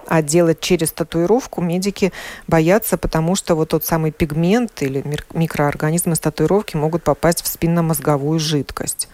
а 0.05 0.21
делать 0.21 0.59
через 0.59 0.91
татуировку 0.91 1.61
медики 1.61 2.11
боятся, 2.45 2.97
потому 2.97 3.35
что 3.35 3.55
вот 3.55 3.69
тот 3.69 3.85
самый 3.85 4.11
пигмент 4.11 4.81
или 4.81 5.01
микроорганизмы 5.33 6.15
с 6.15 6.19
татуировки 6.19 6.75
могут 6.75 7.03
попасть 7.03 7.41
в 7.41 7.47
спинномозговую 7.47 8.37
жидкость. 8.37 9.07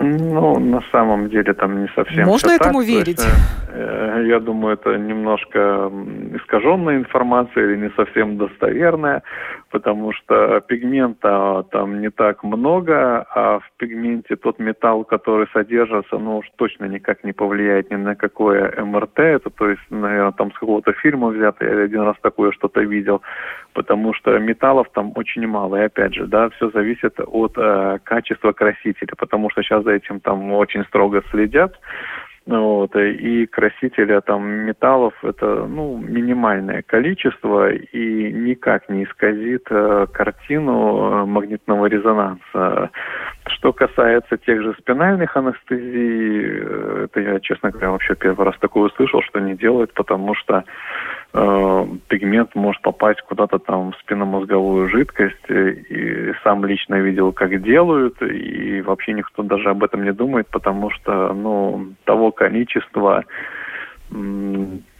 Ну, 0.00 0.58
на 0.58 0.80
самом 0.92 1.28
деле 1.28 1.52
там 1.54 1.82
не 1.82 1.88
совсем. 1.94 2.26
Можно 2.26 2.52
этому 2.52 2.80
так. 2.80 2.88
верить? 2.88 3.18
Есть, 3.18 3.68
э, 3.68 4.24
я 4.26 4.38
думаю, 4.38 4.74
это 4.74 4.96
немножко 4.96 5.90
искаженная 6.34 6.98
информация 6.98 7.64
или 7.64 7.76
не 7.76 7.90
совсем 7.90 8.36
достоверная, 8.36 9.22
потому 9.70 10.12
что 10.12 10.60
пигмента 10.60 11.64
там 11.70 12.00
не 12.00 12.10
так 12.10 12.44
много, 12.44 13.26
а 13.34 13.58
в 13.58 13.70
пигменте 13.76 14.36
тот 14.36 14.58
металл, 14.58 15.04
который 15.04 15.48
содержится, 15.52 16.18
ну 16.18 16.38
уж 16.38 16.46
точно 16.56 16.84
никак 16.84 17.24
не 17.24 17.32
повлияет 17.32 17.90
ни 17.90 17.96
на 17.96 18.14
какое 18.14 18.72
МРТ. 18.80 19.18
Это, 19.18 19.50
то 19.50 19.68
есть, 19.68 19.82
наверное, 19.90 20.32
там 20.32 20.52
с 20.52 20.58
какого-то 20.58 20.92
фильма 20.92 21.28
взято. 21.28 21.64
Я 21.64 21.82
один 21.82 22.02
раз 22.02 22.16
такое 22.22 22.52
что-то 22.52 22.80
видел 22.80 23.22
потому 23.78 24.12
что 24.12 24.36
металлов 24.40 24.88
там 24.92 25.12
очень 25.14 25.46
мало. 25.46 25.76
И 25.76 25.84
опять 25.84 26.12
же, 26.12 26.26
да, 26.26 26.50
все 26.50 26.68
зависит 26.70 27.14
от 27.20 27.52
э, 27.56 27.98
качества 28.02 28.50
красителя, 28.50 29.14
потому 29.16 29.50
что 29.50 29.62
сейчас 29.62 29.84
за 29.88 29.94
этим 29.94 30.20
там 30.20 30.52
очень 30.52 30.84
строго 30.84 31.22
следят. 31.30 31.74
Вот, 32.46 32.96
и 32.96 33.44
красителя 33.44 34.22
там 34.22 34.42
металлов 34.48 35.12
это 35.22 35.66
ну, 35.66 35.98
минимальное 35.98 36.80
количество 36.80 37.70
и 37.70 38.32
никак 38.32 38.88
не 38.88 39.04
исказит 39.04 39.66
э, 39.68 40.06
картину 40.10 40.72
э, 40.72 41.24
магнитного 41.26 41.84
резонанса. 41.86 42.90
Что 43.48 43.74
касается 43.74 44.38
тех 44.38 44.62
же 44.62 44.74
спинальных 44.78 45.36
анестезий, 45.36 46.40
э, 46.42 47.04
это 47.04 47.20
я, 47.20 47.40
честно 47.40 47.70
говоря, 47.70 47.90
вообще 47.90 48.14
первый 48.14 48.46
раз 48.46 48.56
такое 48.60 48.84
услышал, 48.84 49.20
что 49.20 49.40
не 49.40 49.54
делают, 49.54 49.92
потому 49.92 50.34
что 50.34 50.64
э, 51.32 51.86
пигмент 52.08 52.54
может 52.54 52.82
попасть 52.82 53.20
куда-то 53.22 53.58
там 53.58 53.92
в 53.92 53.96
спинномозговую 53.98 54.88
жидкость. 54.88 55.48
И 55.48 56.32
сам 56.42 56.64
лично 56.64 56.96
видел, 56.96 57.32
как 57.32 57.62
делают, 57.62 58.20
и 58.22 58.80
вообще 58.82 59.12
никто 59.12 59.42
даже 59.42 59.70
об 59.70 59.84
этом 59.84 60.04
не 60.04 60.12
думает, 60.12 60.48
потому 60.48 60.90
что, 60.90 61.32
ну, 61.32 61.94
того 62.04 62.32
количества 62.32 63.24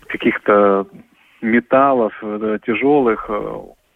каких-то 0.08 0.86
металлов 1.40 2.12
э, 2.22 2.58
тяжелых 2.66 3.30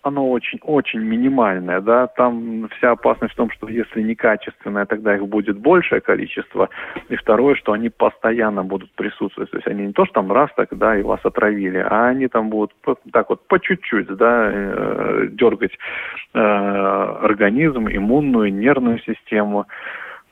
оно 0.03 0.31
очень-очень 0.31 1.01
минимальное, 1.01 1.81
да, 1.81 2.09
там 2.09 2.69
вся 2.77 2.91
опасность 2.91 3.35
в 3.35 3.37
том, 3.37 3.51
что 3.51 3.69
если 3.69 4.03
некачественное, 4.03 4.85
тогда 4.85 5.15
их 5.15 5.27
будет 5.27 5.59
большее 5.59 6.01
количество, 6.01 6.69
и 7.09 7.17
второе, 7.17 7.55
что 7.55 7.73
они 7.73 7.88
постоянно 7.88 8.65
будут 8.65 8.91
присутствовать, 8.93 9.51
то 9.51 9.57
есть 9.59 9.69
они 9.69 9.87
не 9.87 9.93
то, 9.93 10.05
что 10.05 10.15
там 10.15 10.33
раз 10.33 10.51
так, 10.57 10.69
да, 10.73 10.97
и 10.97 11.03
вас 11.03 11.21
отравили, 11.25 11.79
а 11.79 12.09
они 12.09 12.27
там 12.27 12.51
будут 12.51 12.73
так 13.12 13.31
вот 13.31 13.47
по 13.47 13.61
чуть-чуть, 13.61 14.09
да, 14.09 14.51
э, 14.53 15.29
дергать 15.31 15.79
э, 16.35 16.38
организм, 16.38 17.87
иммунную, 17.88 18.53
нервную 18.53 18.99
систему, 19.01 19.67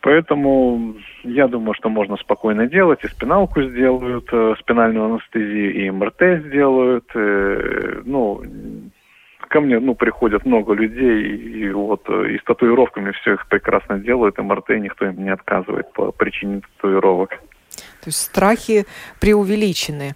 Поэтому 0.03 0.95
я 1.25 1.47
думаю, 1.47 1.75
что 1.75 1.91
можно 1.91 2.17
спокойно 2.17 2.67
делать. 2.67 3.05
И 3.05 3.09
спиналку 3.09 3.61
сделают, 3.63 4.29
э, 4.33 4.55
спинальную 4.59 5.05
анестезию, 5.05 5.75
и 5.75 5.91
МРТ 5.91 6.47
сделают. 6.47 7.05
Э, 7.15 8.01
ну, 8.07 8.41
ко 9.51 9.61
мне 9.61 9.81
ну, 9.81 9.95
приходят 9.95 10.47
много 10.47 10.75
людей, 10.75 11.37
и 11.37 11.71
вот 11.73 12.09
э, 12.09 12.35
и 12.35 12.39
с 12.39 12.45
татуировками 12.45 13.11
все 13.21 13.35
их 13.35 13.47
прекрасно 13.49 13.99
делают, 13.99 14.39
МРТ 14.39 14.71
никто 14.79 15.07
им 15.07 15.23
не 15.23 15.31
отказывает 15.31 15.93
по 15.93 16.13
причине 16.13 16.63
татуировок. 16.77 17.31
То 17.31 18.07
есть 18.07 18.19
страхи 18.19 18.87
преувеличены. 19.21 20.15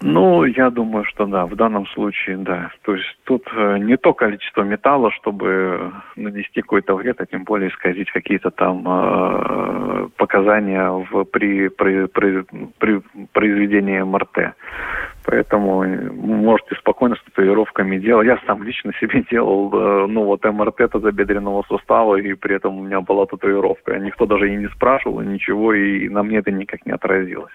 Ну, 0.00 0.44
я 0.44 0.70
думаю, 0.70 1.04
что 1.04 1.26
да, 1.26 1.46
в 1.46 1.56
данном 1.56 1.86
случае 1.86 2.36
да. 2.38 2.70
То 2.82 2.94
есть 2.94 3.16
тут 3.24 3.46
э, 3.54 3.78
не 3.78 3.96
то 3.96 4.12
количество 4.12 4.62
металла, 4.62 5.10
чтобы 5.12 5.92
нанести 6.16 6.60
какой-то 6.60 6.94
вред, 6.96 7.20
а 7.20 7.26
тем 7.26 7.44
более 7.44 7.70
исказить 7.70 8.10
какие-то 8.10 8.50
там 8.50 8.84
э, 8.86 10.08
показания 10.16 10.90
в, 10.90 11.24
при, 11.24 11.68
при, 11.68 12.06
при, 12.06 12.44
при 12.78 13.02
произведении 13.32 14.00
МРТ. 14.00 14.54
Поэтому 15.24 15.84
можете 16.12 16.74
спокойно 16.74 17.16
с 17.16 17.22
татуировками 17.24 17.98
делать. 17.98 18.26
Я 18.26 18.38
сам 18.46 18.62
лично 18.62 18.92
себе 19.00 19.24
делал, 19.30 19.72
э, 19.72 20.06
ну 20.06 20.24
вот 20.24 20.44
МРТ 20.44 20.90
тазобедренного 20.90 21.62
сустава, 21.68 22.16
и 22.16 22.34
при 22.34 22.56
этом 22.56 22.78
у 22.78 22.82
меня 22.82 23.00
была 23.00 23.26
татуировка. 23.26 23.98
Никто 23.98 24.26
даже 24.26 24.52
и 24.52 24.56
не 24.56 24.68
спрашивал, 24.68 25.20
ничего, 25.20 25.72
и 25.72 26.08
на 26.08 26.22
мне 26.22 26.38
это 26.38 26.50
никак 26.50 26.84
не 26.84 26.92
отразилось. 26.92 27.52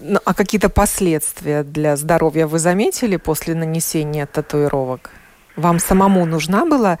Ну, 0.00 0.18
а 0.24 0.34
какие-то 0.34 0.68
последствия 0.68 1.62
для 1.62 1.96
здоровья 1.96 2.46
вы 2.46 2.58
заметили 2.58 3.16
после 3.16 3.54
нанесения 3.54 4.26
татуировок? 4.26 5.10
Вам 5.56 5.78
самому 5.78 6.26
нужна 6.26 6.66
была, 6.66 6.98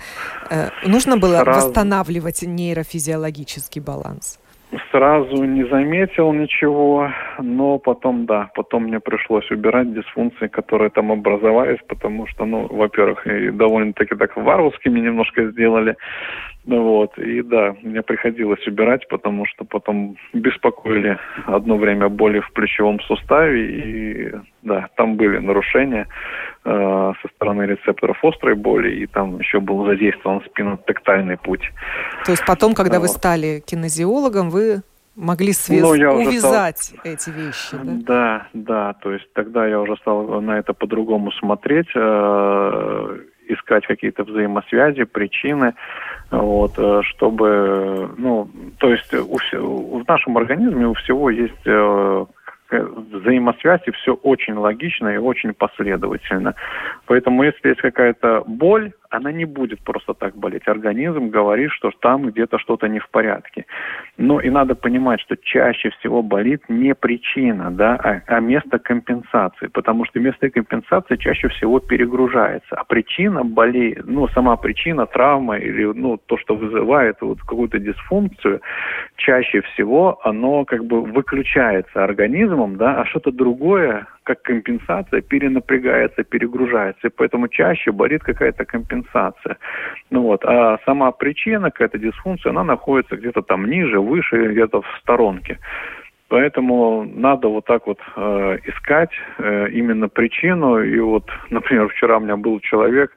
э, 0.50 0.68
нужно 0.86 1.16
было 1.16 1.40
Сразу. 1.40 1.68
восстанавливать 1.68 2.42
нейрофизиологический 2.42 3.80
баланс? 3.80 4.38
Сразу 4.90 5.44
не 5.44 5.64
заметил 5.68 6.32
ничего, 6.32 7.08
но 7.38 7.78
потом, 7.78 8.26
да, 8.26 8.50
потом 8.54 8.84
мне 8.84 8.98
пришлось 8.98 9.48
убирать 9.50 9.92
дисфункции, 9.94 10.48
которые 10.48 10.90
там 10.90 11.12
образовались, 11.12 11.78
потому 11.88 12.26
что, 12.26 12.44
ну, 12.44 12.66
во-первых, 12.68 13.26
и 13.26 13.50
довольно-таки 13.50 14.16
так 14.16 14.36
варварскими 14.36 15.00
немножко 15.00 15.50
сделали, 15.50 15.96
вот, 16.66 17.18
и 17.18 17.42
да, 17.42 17.74
мне 17.82 18.02
приходилось 18.02 18.66
убирать, 18.66 19.06
потому 19.08 19.44
что 19.46 19.64
потом 19.64 20.16
беспокоили 20.32 21.18
одно 21.46 21.76
время 21.76 22.08
боли 22.08 22.40
в 22.40 22.50
плечевом 22.52 23.00
суставе, 23.00 23.66
и 23.66 24.34
да, 24.62 24.88
там 24.96 25.16
были 25.16 25.38
нарушения 25.38 26.06
э, 26.64 27.12
со 27.20 27.28
стороны 27.34 27.64
рецепторов 27.64 28.16
острой 28.24 28.54
боли, 28.54 28.94
и 28.94 29.06
там 29.06 29.38
еще 29.40 29.60
был 29.60 29.84
задействован 29.84 30.40
спинотектальный 30.46 31.36
путь. 31.36 31.70
То 32.24 32.32
есть 32.32 32.44
потом, 32.46 32.74
когда 32.74 32.98
вот. 32.98 33.02
вы 33.02 33.08
стали 33.08 33.62
кинезиологом, 33.66 34.48
вы 34.48 34.80
могли 35.16 35.52
свез... 35.52 35.82
ну, 35.82 35.92
я 35.92 36.12
увязать 36.12 36.78
стал... 36.78 37.00
эти 37.04 37.28
вещи, 37.28 37.76
да? 37.82 37.92
Да, 38.06 38.46
да, 38.54 38.92
то 38.94 39.12
есть 39.12 39.30
тогда 39.34 39.66
я 39.66 39.80
уже 39.80 39.96
стал 39.96 40.40
на 40.40 40.58
это 40.58 40.72
по-другому 40.72 41.30
смотреть, 41.32 41.88
э, 41.94 43.18
искать 43.48 43.86
какие-то 43.86 44.24
взаимосвязи, 44.24 45.04
причины, 45.04 45.74
вот, 46.38 46.72
э, 46.76 47.00
чтобы, 47.02 48.10
ну, 48.16 48.48
то 48.78 48.90
есть 48.90 49.12
у, 49.14 49.98
в 49.98 50.08
нашем 50.08 50.36
организме 50.36 50.86
у 50.86 50.94
всего 50.94 51.30
есть 51.30 51.66
э, 51.66 52.24
взаимосвязь, 52.70 53.82
и 53.86 53.92
все 53.92 54.14
очень 54.14 54.54
логично 54.54 55.08
и 55.08 55.18
очень 55.18 55.52
последовательно. 55.54 56.54
Поэтому 57.06 57.42
если 57.42 57.68
есть 57.68 57.80
какая-то 57.80 58.42
боль, 58.46 58.92
она 59.14 59.32
не 59.32 59.44
будет 59.44 59.80
просто 59.80 60.14
так 60.14 60.36
болеть. 60.36 60.66
Организм 60.68 61.28
говорит, 61.28 61.70
что 61.70 61.90
там 62.00 62.26
где-то 62.26 62.58
что-то 62.58 62.88
не 62.88 62.98
в 62.98 63.08
порядке. 63.08 63.64
Но 64.18 64.40
и 64.40 64.50
надо 64.50 64.74
понимать, 64.74 65.20
что 65.20 65.36
чаще 65.36 65.90
всего 65.90 66.22
болит 66.22 66.62
не 66.68 66.94
причина, 66.94 67.70
да, 67.70 67.94
а, 67.96 68.22
а 68.26 68.40
место 68.40 68.78
компенсации, 68.78 69.68
потому 69.68 70.04
что 70.04 70.20
место 70.20 70.50
компенсации 70.50 71.16
чаще 71.16 71.48
всего 71.48 71.80
перегружается. 71.80 72.74
А 72.76 72.84
причина 72.84 73.44
боли, 73.44 74.00
ну, 74.04 74.28
сама 74.28 74.56
причина, 74.56 75.06
травма 75.06 75.58
или 75.58 75.84
ну, 75.84 76.16
то, 76.16 76.36
что 76.36 76.56
вызывает 76.56 77.16
вот 77.20 77.40
какую-то 77.40 77.78
дисфункцию, 77.78 78.60
чаще 79.16 79.60
всего 79.62 80.20
оно 80.24 80.64
как 80.64 80.84
бы 80.84 81.02
выключается 81.02 82.02
организмом, 82.02 82.76
да, 82.76 83.00
а 83.00 83.06
что-то 83.06 83.30
другое 83.30 84.06
как 84.24 84.42
компенсация 84.42 85.20
перенапрягается, 85.20 86.24
перегружается, 86.24 87.06
и 87.06 87.10
поэтому 87.10 87.48
чаще 87.48 87.92
болит 87.92 88.22
какая-то 88.22 88.64
компенсация. 88.64 89.56
Ну 90.10 90.22
вот, 90.22 90.44
а 90.44 90.78
сама 90.84 91.12
причина, 91.12 91.70
какая-то 91.70 91.98
дисфункция, 91.98 92.50
она 92.50 92.64
находится 92.64 93.16
где-то 93.16 93.42
там 93.42 93.66
ниже, 93.66 94.00
выше, 94.00 94.52
где-то 94.52 94.80
в 94.80 94.86
сторонке. 95.00 95.58
Поэтому 96.28 97.04
надо 97.04 97.48
вот 97.48 97.66
так 97.66 97.86
вот 97.86 97.98
э, 98.16 98.58
искать 98.64 99.10
э, 99.38 99.68
именно 99.70 100.08
причину. 100.08 100.82
И 100.82 100.98
вот, 100.98 101.30
например, 101.50 101.88
вчера 101.88 102.16
у 102.16 102.20
меня 102.20 102.36
был 102.36 102.60
человек, 102.60 103.12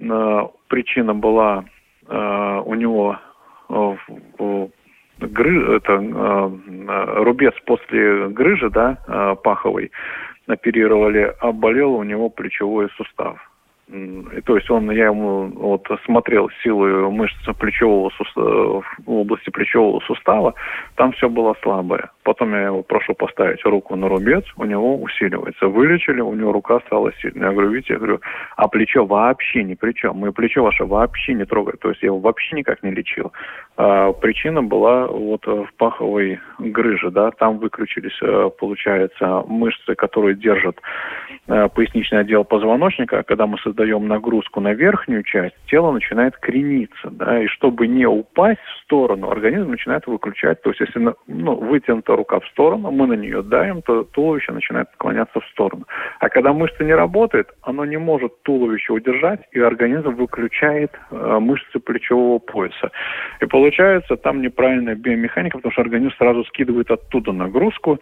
э, 0.00 0.40
причина 0.68 1.14
была 1.14 1.64
э, 2.08 2.62
у 2.64 2.74
него 2.74 3.16
э, 3.68 3.96
гры, 5.28 5.76
это 5.76 5.92
э, 5.92 7.22
рубец 7.24 7.54
после 7.66 8.28
грыжи, 8.28 8.70
да, 8.70 8.98
э, 9.06 9.36
паховой, 9.42 9.90
оперировали, 10.46 11.34
а 11.40 11.52
болел 11.52 11.94
у 11.94 12.02
него 12.02 12.28
плечевой 12.28 12.88
сустав. 12.96 13.38
И, 13.88 14.40
то 14.46 14.56
есть 14.56 14.70
он, 14.70 14.90
я 14.90 15.06
ему 15.06 15.48
вот 15.48 15.86
смотрел 16.04 16.48
силы 16.62 17.10
мышц 17.10 17.36
плечевого 17.58 18.10
сустава, 18.10 18.82
в 19.04 19.10
области 19.10 19.50
плечевого 19.50 20.00
сустава, 20.00 20.54
там 20.96 21.12
все 21.12 21.28
было 21.28 21.54
слабое. 21.62 22.10
Потом 22.22 22.52
я 22.54 22.66
его 22.66 22.82
прошу 22.82 23.14
поставить 23.14 23.64
руку 23.64 23.96
на 23.96 24.08
рубец, 24.08 24.44
у 24.56 24.64
него 24.64 24.96
усиливается. 24.96 25.66
Вылечили, 25.66 26.20
у 26.20 26.34
него 26.34 26.52
рука 26.52 26.80
стала 26.86 27.12
сильной. 27.20 27.46
Я 27.46 27.52
говорю, 27.52 27.70
видите, 27.70 27.94
я 27.94 27.98
говорю, 27.98 28.20
а 28.56 28.68
плечо 28.68 29.04
вообще 29.04 29.64
ни 29.64 29.74
при 29.74 29.92
чем. 29.92 30.16
Мы 30.16 30.32
плечо 30.32 30.62
ваше 30.62 30.84
вообще 30.84 31.34
не 31.34 31.44
трогаем. 31.44 31.78
То 31.78 31.90
есть 31.90 32.02
я 32.02 32.06
его 32.06 32.18
вообще 32.18 32.56
никак 32.56 32.82
не 32.82 32.90
лечил. 32.90 33.32
А 33.76 34.12
причина 34.12 34.62
была 34.62 35.06
вот 35.06 35.46
в 35.46 35.68
паховой 35.76 36.40
грыже, 36.58 37.10
да, 37.10 37.30
там 37.32 37.58
выключились, 37.58 38.16
э, 38.22 38.50
получается, 38.58 39.42
мышцы, 39.48 39.94
которые 39.94 40.36
держат 40.36 40.80
э, 41.48 41.68
поясничный 41.74 42.20
отдел 42.20 42.44
позвоночника. 42.44 43.22
Когда 43.22 43.46
мы 43.46 43.58
создаем 43.58 44.06
нагрузку 44.06 44.60
на 44.60 44.74
верхнюю 44.74 45.22
часть, 45.24 45.56
тело 45.66 45.90
начинает 45.90 46.36
крениться, 46.36 47.10
да, 47.10 47.42
и 47.42 47.46
чтобы 47.46 47.86
не 47.86 48.06
упасть 48.06 48.60
в 48.60 48.82
сторону, 48.84 49.30
организм 49.30 49.70
начинает 49.70 50.06
выключать. 50.06 50.62
То 50.62 50.70
есть 50.70 50.80
если 50.80 51.14
ну, 51.26 51.54
вытянуто 51.56 52.11
эта 52.12 52.16
рука 52.16 52.40
в 52.40 52.46
сторону, 52.48 52.90
мы 52.90 53.06
на 53.06 53.14
нее 53.14 53.42
давим, 53.42 53.82
то 53.82 54.04
туловище 54.04 54.52
начинает 54.52 54.88
отклоняться 54.88 55.40
в 55.40 55.46
сторону. 55.46 55.86
А 56.20 56.28
когда 56.28 56.52
мышца 56.52 56.84
не 56.84 56.94
работает, 56.94 57.48
оно 57.62 57.84
не 57.84 57.98
может 57.98 58.42
туловище 58.42 58.92
удержать, 58.92 59.40
и 59.52 59.60
организм 59.60 60.14
выключает 60.14 60.92
э, 61.10 61.38
мышцы 61.40 61.78
плечевого 61.78 62.38
пояса. 62.38 62.90
И 63.40 63.46
получается 63.46 64.16
там 64.16 64.42
неправильная 64.42 64.94
биомеханика, 64.94 65.58
потому 65.58 65.72
что 65.72 65.82
организм 65.82 66.12
сразу 66.18 66.44
скидывает 66.44 66.90
оттуда 66.90 67.32
нагрузку, 67.32 67.98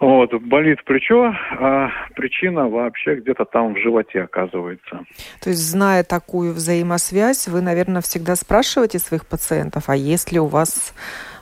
вот, 0.00 0.32
болит 0.42 0.82
плечо, 0.84 1.34
а 1.58 1.90
причина 2.16 2.68
вообще 2.68 3.16
где-то 3.16 3.44
там 3.44 3.74
в 3.74 3.78
животе 3.78 4.22
оказывается. 4.22 5.04
То 5.42 5.50
есть, 5.50 5.60
зная 5.60 6.04
такую 6.04 6.54
взаимосвязь, 6.54 7.48
вы, 7.48 7.60
наверное, 7.60 8.00
всегда 8.00 8.34
спрашиваете 8.34 8.98
своих 8.98 9.26
пациентов, 9.26 9.88
а 9.88 9.96
есть 9.96 10.32
ли 10.32 10.40
у 10.40 10.46
вас 10.46 10.94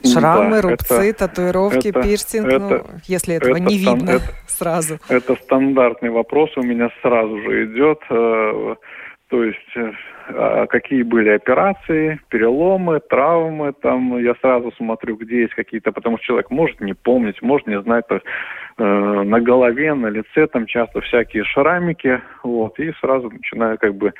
шрамы, 0.04 0.60
да, 0.60 0.62
рубцы, 0.62 1.10
это, 1.10 1.28
татуировки, 1.28 1.88
это, 1.88 2.02
пирсинг, 2.02 2.48
это, 2.48 2.58
ну, 2.58 2.84
если 3.04 3.36
этого 3.36 3.56
это, 3.56 3.60
не 3.60 3.78
видно 3.78 4.10
это, 4.10 4.24
сразу? 4.48 4.98
Это 5.08 5.36
стандартный 5.36 6.10
вопрос 6.10 6.50
у 6.56 6.62
меня 6.62 6.90
сразу 7.00 7.40
же 7.42 7.66
идет. 7.66 8.00
Э, 9.28 9.30
то 9.30 9.44
есть 9.44 9.76
э, 9.76 9.92
а 10.30 10.66
какие 10.66 11.02
были 11.02 11.30
операции, 11.30 12.20
переломы, 12.28 13.00
травмы, 13.00 13.72
там 13.72 14.18
я 14.18 14.34
сразу 14.40 14.72
смотрю, 14.72 15.16
где 15.16 15.42
есть 15.42 15.54
какие-то, 15.54 15.92
потому 15.92 16.18
что 16.18 16.26
человек 16.26 16.50
может 16.50 16.80
не 16.80 16.94
помнить, 16.94 17.40
может 17.42 17.66
не 17.66 17.80
знать, 17.80 18.06
то 18.08 18.14
есть, 18.14 18.26
э, 18.78 18.84
на 18.84 19.40
голове, 19.40 19.94
на 19.94 20.08
лице 20.08 20.46
там 20.46 20.66
часто 20.66 21.00
всякие 21.00 21.44
шрамики, 21.44 22.20
вот, 22.42 22.78
и 22.78 22.92
сразу 23.00 23.30
начинаю 23.30 23.78
как 23.78 23.94
бы 23.94 24.12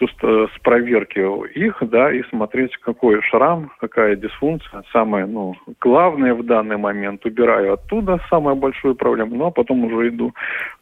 с, 0.00 0.06
с 0.20 0.58
проверки 0.62 1.20
их, 1.54 1.76
да, 1.82 2.12
и 2.12 2.22
смотреть, 2.24 2.76
какой 2.78 3.22
шрам, 3.22 3.70
какая 3.80 4.16
дисфункция, 4.16 4.82
самое, 4.92 5.26
ну, 5.26 5.54
главное 5.80 6.34
в 6.34 6.44
данный 6.44 6.76
момент, 6.76 7.24
убираю 7.24 7.74
оттуда 7.74 8.18
самую 8.28 8.56
большую 8.56 8.96
проблему, 8.96 9.36
ну, 9.36 9.46
а 9.46 9.50
потом 9.50 9.84
уже 9.84 10.08
иду 10.08 10.34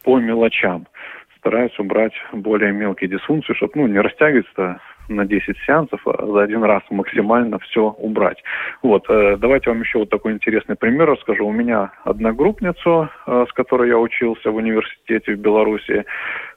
по 0.02 0.18
мелочам 0.18 0.86
стараюсь 1.42 1.76
убрать 1.80 2.12
более 2.32 2.72
мелкие 2.72 3.10
дисфункции, 3.10 3.54
чтобы 3.54 3.72
ну, 3.74 3.88
не 3.88 3.98
растягиваться 3.98 4.80
на 5.08 5.26
10 5.26 5.58
сеансов, 5.66 6.00
а 6.06 6.24
за 6.24 6.42
один 6.42 6.62
раз 6.62 6.82
максимально 6.88 7.58
все 7.58 7.90
убрать. 7.98 8.40
Вот, 8.80 9.04
э, 9.08 9.36
давайте 9.38 9.70
вам 9.70 9.80
еще 9.80 9.98
вот 9.98 10.10
такой 10.10 10.32
интересный 10.32 10.76
пример 10.76 11.10
расскажу. 11.10 11.44
У 11.46 11.52
меня 11.52 11.90
одногруппницу, 12.04 13.08
э, 13.26 13.46
с 13.48 13.52
которой 13.54 13.88
я 13.88 13.98
учился 13.98 14.52
в 14.52 14.56
университете 14.56 15.34
в 15.34 15.40
Беларуси, 15.40 16.04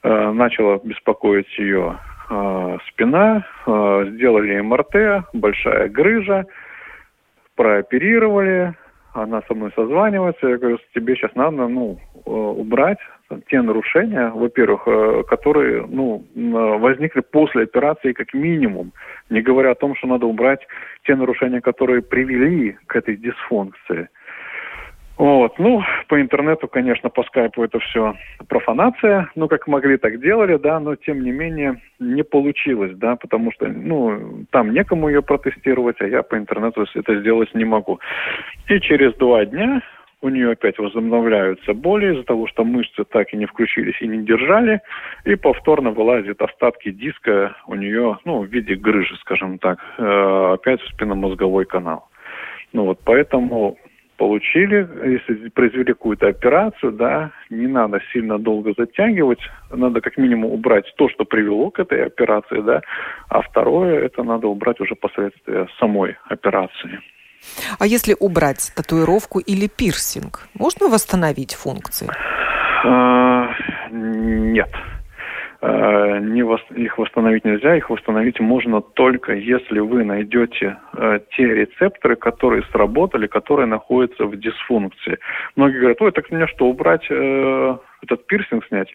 э, 0.04 0.32
начала 0.32 0.80
беспокоить 0.84 1.58
ее 1.58 1.98
э, 2.30 2.78
спина, 2.88 3.44
э, 3.66 4.06
сделали 4.12 4.62
МРТ, 4.62 5.26
большая 5.34 5.90
грыжа, 5.90 6.46
прооперировали, 7.56 8.76
она 9.16 9.42
со 9.48 9.54
мной 9.54 9.72
созванивается, 9.76 10.48
я 10.48 10.58
говорю, 10.58 10.78
тебе 10.94 11.16
сейчас 11.16 11.34
надо, 11.36 11.68
ну, 11.68 11.98
э, 12.26 12.30
убрать 12.30 13.00
те 13.50 13.62
нарушения, 13.62 14.30
во-первых, 14.30 14.84
э, 14.88 15.24
которые 15.28 15.86
ну, 15.88 16.24
возникли 16.36 17.22
после 17.22 17.64
операции 17.64 18.14
как 18.14 18.34
минимум, 18.34 18.92
не 19.30 19.42
говоря 19.42 19.72
о 19.72 19.76
том, 19.76 19.96
что 19.96 20.08
надо 20.08 20.26
убрать 20.26 20.68
те 21.06 21.16
нарушения, 21.16 21.62
которые 21.62 22.02
привели 22.02 22.78
к 22.88 22.96
этой 22.96 23.16
дисфункции. 23.16 24.10
Вот. 25.18 25.58
Ну, 25.60 25.82
по 26.08 26.20
интернету, 26.20 26.68
конечно, 26.68 27.10
по 27.10 27.24
скайпу 27.24 27.64
это 27.64 27.80
все 27.80 28.16
профанация, 28.50 29.30
ну, 29.36 29.48
как 29.48 29.68
могли, 29.68 29.98
так 29.98 30.20
делали, 30.20 30.58
да, 30.58 30.80
но 30.80 30.96
тем 30.96 31.24
не 31.24 31.32
менее 31.32 31.82
не 32.00 32.24
получилось, 32.24 32.92
да, 32.96 33.16
потому 33.16 33.52
что, 33.54 33.68
ну, 33.68 34.46
там 34.52 34.74
некому 34.74 35.08
ее 35.08 35.22
протестировать, 35.22 36.02
а 36.02 36.08
я 36.08 36.22
по 36.22 36.38
интернету 36.38 36.86
это 36.94 37.20
сделать 37.20 37.54
не 37.56 37.64
могу. 37.64 38.00
И 38.68 38.80
через 38.82 39.14
два 39.16 39.46
дня 39.46 39.82
у 40.22 40.30
нее 40.30 40.52
опять 40.52 40.78
возобновляются 40.80 41.74
боли 41.74 42.14
из-за 42.14 42.24
того, 42.24 42.48
что 42.48 42.66
мышцы 42.66 43.06
так 43.06 43.34
и 43.34 43.38
не 43.38 43.46
включились 43.46 44.02
и 44.02 44.08
не 44.08 44.26
держали, 44.26 44.82
и 45.24 45.36
повторно 45.36 45.92
вылазят 45.92 46.42
остатки 46.42 46.92
диска 46.92 47.56
у 47.68 47.76
нее, 47.76 48.18
ну, 48.26 48.42
в 48.42 48.48
виде 48.48 48.76
грыжи, 48.76 49.16
скажем 49.22 49.60
так, 49.60 49.80
э, 49.98 50.54
опять 50.56 50.82
в 50.82 50.90
спинномозговой 50.90 51.66
канал. 51.66 52.10
Ну 52.74 52.86
вот, 52.86 53.00
поэтому 53.06 53.78
получили, 54.18 54.88
если 55.04 55.50
произвели 55.50 55.86
какую-то 55.86 56.28
операцию, 56.28 56.92
да, 56.92 57.32
не 57.50 57.68
надо 57.68 58.00
сильно 58.14 58.38
долго 58.40 58.74
затягивать, 58.78 59.40
надо 59.72 60.02
как 60.02 60.18
минимум 60.18 60.52
убрать 60.52 60.86
то, 60.98 61.10
что 61.10 61.26
привело 61.26 61.72
к 61.72 61.80
этой 61.80 62.06
операции, 62.06 62.62
да, 62.62 62.82
а 63.30 63.42
второе, 63.42 64.06
это 64.06 64.24
надо 64.24 64.48
убрать 64.48 64.80
уже 64.80 64.96
последствия 64.96 65.68
самой 65.80 66.18
операции. 66.30 67.00
А 67.80 67.86
если 67.86 68.16
убрать 68.20 68.74
татуировку 68.76 69.40
или 69.40 69.68
пирсинг, 69.68 70.48
можно 70.58 70.88
восстановить 70.88 71.54
функции? 71.54 72.10
А, 72.84 73.54
нет. 73.92 74.70
Э, 75.68 76.20
не 76.20 76.44
вос, 76.44 76.62
их 76.76 76.98
восстановить 77.00 77.44
нельзя, 77.44 77.76
их 77.76 77.90
восстановить 77.90 78.40
можно 78.40 78.82
только 78.82 79.34
если 79.34 79.80
вы 79.80 80.04
найдете 80.04 80.78
э, 80.96 81.20
те 81.36 81.44
рецепторы, 81.44 82.16
которые 82.16 82.62
сработали, 82.72 83.26
которые 83.26 83.66
находятся 83.66 84.26
в 84.26 84.38
дисфункции. 84.38 85.18
Многие 85.56 85.80
говорят, 85.80 86.02
ой, 86.02 86.12
так 86.12 86.30
мне 86.30 86.46
что, 86.48 86.68
убрать 86.68 87.08
э, 87.10 87.78
этот 88.04 88.28
пирсинг 88.28 88.66
снять? 88.68 88.94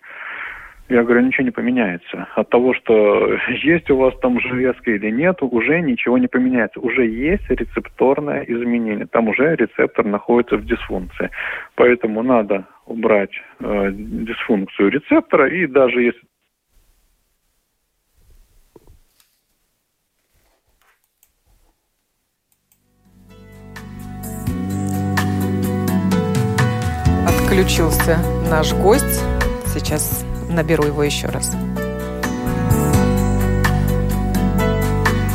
Я 0.88 1.02
говорю, 1.02 1.22
ничего 1.22 1.44
не 1.44 1.50
поменяется. 1.50 2.28
От 2.36 2.50
того, 2.50 2.74
что 2.74 3.36
есть 3.48 3.90
у 3.90 3.96
вас 3.96 4.14
там 4.20 4.40
железка 4.40 4.92
или 4.92 5.10
нет, 5.10 5.38
уже 5.40 5.80
ничего 5.80 6.18
не 6.18 6.28
поменяется. 6.28 6.78
Уже 6.78 7.06
есть 7.06 7.48
рецепторное 7.48 8.42
изменение. 8.42 9.06
Там 9.06 9.28
уже 9.28 9.56
рецептор 9.56 10.04
находится 10.04 10.56
в 10.56 10.64
дисфункции. 10.64 11.30
Поэтому 11.74 12.22
надо 12.22 12.64
убрать 12.86 13.30
э, 13.60 13.90
дисфункцию 13.92 14.90
рецептора. 14.90 15.48
И 15.48 15.66
даже 15.66 16.02
если 16.02 16.29
Отключился 27.60 28.16
наш 28.48 28.72
гость. 28.72 29.20
Сейчас 29.66 30.24
наберу 30.48 30.84
его 30.84 31.02
еще 31.02 31.26
раз. 31.26 31.54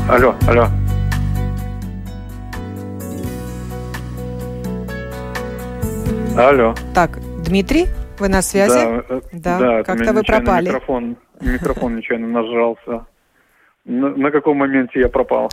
Алло, 0.10 0.34
алло. 0.48 0.66
Алло. 6.36 6.74
Так, 6.96 7.20
Дмитрий, 7.44 7.86
вы 8.18 8.28
на 8.28 8.42
связи? 8.42 8.74
Да, 8.74 9.04
э, 9.08 9.22
да, 9.32 9.60
да 9.60 9.84
как-то 9.84 10.12
вы 10.12 10.24
пропали. 10.24 10.66
Микрофон, 10.70 11.18
микрофон 11.42 11.96
нечаянно 11.96 12.28
нажался. 12.28 13.06
На, 13.86 14.10
на 14.10 14.32
каком 14.32 14.58
моменте 14.58 15.00
я 15.00 15.10
пропал? 15.10 15.52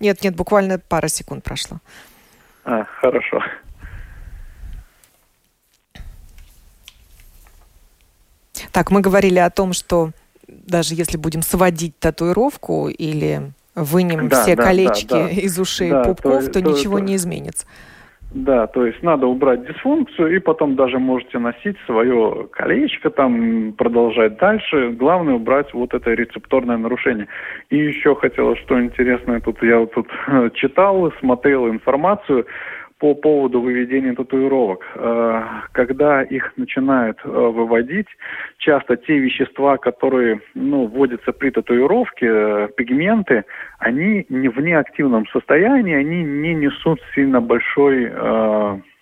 Нет, 0.00 0.22
нет, 0.22 0.36
буквально 0.36 0.78
пара 0.78 1.08
секунд 1.08 1.44
прошло. 1.44 1.78
А, 2.66 2.84
хорошо. 3.00 3.42
Так, 8.72 8.90
мы 8.90 9.00
говорили 9.00 9.38
о 9.38 9.50
том, 9.50 9.72
что 9.72 10.10
даже 10.48 10.94
если 10.94 11.16
будем 11.16 11.42
сводить 11.42 11.98
татуировку 11.98 12.88
или 12.88 13.52
вынем 13.74 14.28
да, 14.28 14.42
все 14.42 14.56
да, 14.56 14.64
колечки 14.64 15.06
да, 15.06 15.24
да. 15.24 15.30
из 15.30 15.58
ушей 15.58 15.90
да, 15.90 16.02
пупков, 16.02 16.44
то, 16.46 16.52
то, 16.52 16.60
то 16.60 16.70
ничего 16.70 16.98
то, 16.98 17.04
не 17.04 17.16
изменится. 17.16 17.66
Да, 18.32 18.68
то 18.68 18.86
есть 18.86 19.02
надо 19.02 19.26
убрать 19.26 19.66
дисфункцию, 19.66 20.36
и 20.36 20.38
потом 20.38 20.76
даже 20.76 21.00
можете 21.00 21.38
носить 21.40 21.76
свое 21.84 22.46
колечко, 22.52 23.10
там 23.10 23.72
продолжать 23.72 24.36
дальше. 24.38 24.90
Главное 24.90 25.34
убрать 25.34 25.74
вот 25.74 25.94
это 25.94 26.10
рецепторное 26.12 26.76
нарушение. 26.76 27.26
И 27.70 27.76
еще 27.76 28.14
хотелось, 28.14 28.60
что 28.60 28.80
интересное, 28.80 29.40
тут 29.40 29.60
я 29.62 29.80
вот 29.80 29.92
тут 29.94 30.06
читал, 30.54 31.12
смотрел 31.18 31.68
информацию, 31.68 32.46
по 33.00 33.14
поводу 33.14 33.62
выведения 33.62 34.14
татуировок. 34.14 34.86
Э, 34.94 35.42
когда 35.72 36.22
их 36.22 36.52
начинают 36.56 37.18
э, 37.24 37.28
выводить, 37.28 38.06
часто 38.58 38.96
те 38.96 39.18
вещества, 39.18 39.78
которые 39.78 40.40
ну, 40.54 40.86
вводятся 40.86 41.32
при 41.32 41.50
татуировке, 41.50 42.26
э, 42.26 42.68
пигменты, 42.76 43.44
они 43.78 44.26
не 44.28 44.48
в 44.48 44.60
неактивном 44.60 45.26
состоянии, 45.28 45.94
они 45.94 46.22
не 46.22 46.54
несут 46.54 47.00
сильно 47.14 47.40
большой 47.40 48.12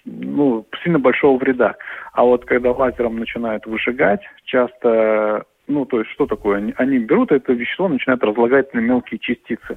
ну, 0.04 0.64
сильно 0.82 0.98
большого 0.98 1.36
вреда. 1.38 1.74
А 2.12 2.24
вот 2.24 2.44
когда 2.46 2.70
лазером 2.70 3.18
начинают 3.18 3.66
выжигать, 3.66 4.20
часто, 4.44 5.44
ну, 5.66 5.84
то 5.84 5.98
есть 5.98 6.10
что 6.12 6.26
такое? 6.26 6.72
Они, 6.76 6.98
берут 6.98 7.30
это 7.30 7.52
вещество, 7.52 7.88
начинают 7.88 8.22
разлагать 8.22 8.72
на 8.72 8.78
мелкие 8.78 9.18
частицы 9.18 9.76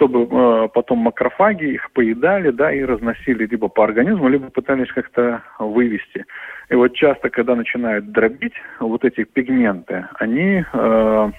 чтобы 0.00 0.26
э, 0.30 0.68
потом 0.72 0.98
макрофаги 0.98 1.74
их 1.74 1.92
поедали, 1.92 2.50
да, 2.50 2.72
и 2.72 2.82
разносили 2.82 3.46
либо 3.46 3.68
по 3.68 3.84
организму, 3.84 4.28
либо 4.28 4.50
пытались 4.50 4.90
как-то 4.92 5.42
вывести. 5.58 6.24
И 6.70 6.74
вот 6.74 6.94
часто, 6.94 7.28
когда 7.28 7.54
начинают 7.54 8.10
дробить 8.10 8.54
вот 8.78 9.04
эти 9.04 9.24
пигменты, 9.24 10.06
они 10.14 10.64
э, 10.72 11.30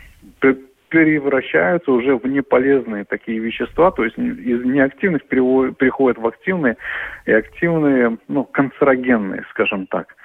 превращаются 0.89 1.91
уже 1.91 2.17
в 2.17 2.28
неполезные 2.28 3.04
такие 3.06 3.39
вещества, 3.39 3.89
то 3.91 4.04
есть 4.04 4.17
из 4.17 4.63
неактивных 4.63 5.24
переходят 5.24 6.19
в 6.19 6.28
активные 6.28 6.78
и 7.26 7.32
активные, 7.32 8.17
ну, 8.28 8.43
канцерогенные, 8.43 9.43
скажем 9.50 9.88
так. 9.88 10.15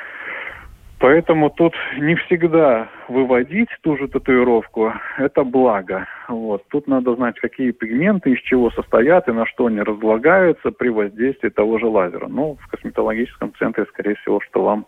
Поэтому 0.98 1.50
тут 1.50 1.74
не 1.98 2.14
всегда 2.14 2.88
выводить 3.08 3.68
ту 3.82 3.98
же 3.98 4.08
татуировку– 4.08 4.94
это 5.18 5.44
благо. 5.44 6.06
Вот. 6.26 6.66
Тут 6.68 6.86
надо 6.86 7.14
знать, 7.16 7.38
какие 7.38 7.72
пигменты, 7.72 8.32
из 8.32 8.40
чего 8.40 8.70
состоят 8.70 9.28
и 9.28 9.32
на 9.32 9.44
что 9.44 9.66
они 9.66 9.80
разлагаются 9.80 10.70
при 10.70 10.88
воздействии 10.88 11.50
того 11.50 11.78
же 11.78 11.86
лазера. 11.86 12.28
Ну, 12.28 12.56
в 12.60 12.68
косметологическом 12.68 13.52
центре, 13.58 13.84
скорее 13.90 14.14
всего, 14.16 14.40
что 14.40 14.64
вам 14.64 14.86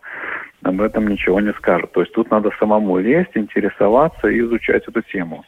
об 0.63 0.81
этом 0.81 1.07
ничего 1.07 1.39
не 1.41 1.53
скажут. 1.53 1.91
То 1.91 2.01
есть 2.01 2.13
тут 2.13 2.31
надо 2.31 2.49
самому 2.59 2.97
лезть, 2.97 3.35
интересоваться 3.35 4.29
и 4.29 4.39
изучать 4.39 4.87
эту 4.87 5.03
тему. 5.03 5.45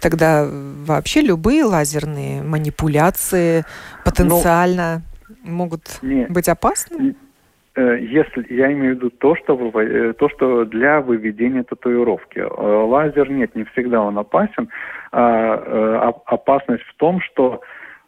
Тогда 0.00 0.46
вообще 0.48 1.22
любые 1.22 1.64
лазерные 1.64 2.42
манипуляции 2.42 3.64
потенциально 4.04 5.02
ну, 5.42 5.50
могут 5.50 5.98
не, 6.02 6.26
быть 6.26 6.48
опасны? 6.48 7.16
Э, 7.76 7.98
если 8.00 8.46
я 8.54 8.72
имею 8.72 8.94
в 8.94 8.96
виду 8.98 9.10
то, 9.10 9.34
что, 9.34 9.54
э, 9.80 10.12
то, 10.12 10.28
что 10.28 10.64
для 10.64 11.00
выведения 11.00 11.64
татуировки. 11.64 12.38
Э, 12.38 12.46
лазер 12.48 13.30
нет, 13.30 13.54
не 13.56 13.64
всегда 13.64 14.02
он 14.02 14.18
опасен. 14.18 14.68
А, 15.12 16.12
опасность 16.26 16.82
в 16.84 16.94
том, 16.96 17.20
что 17.20 17.60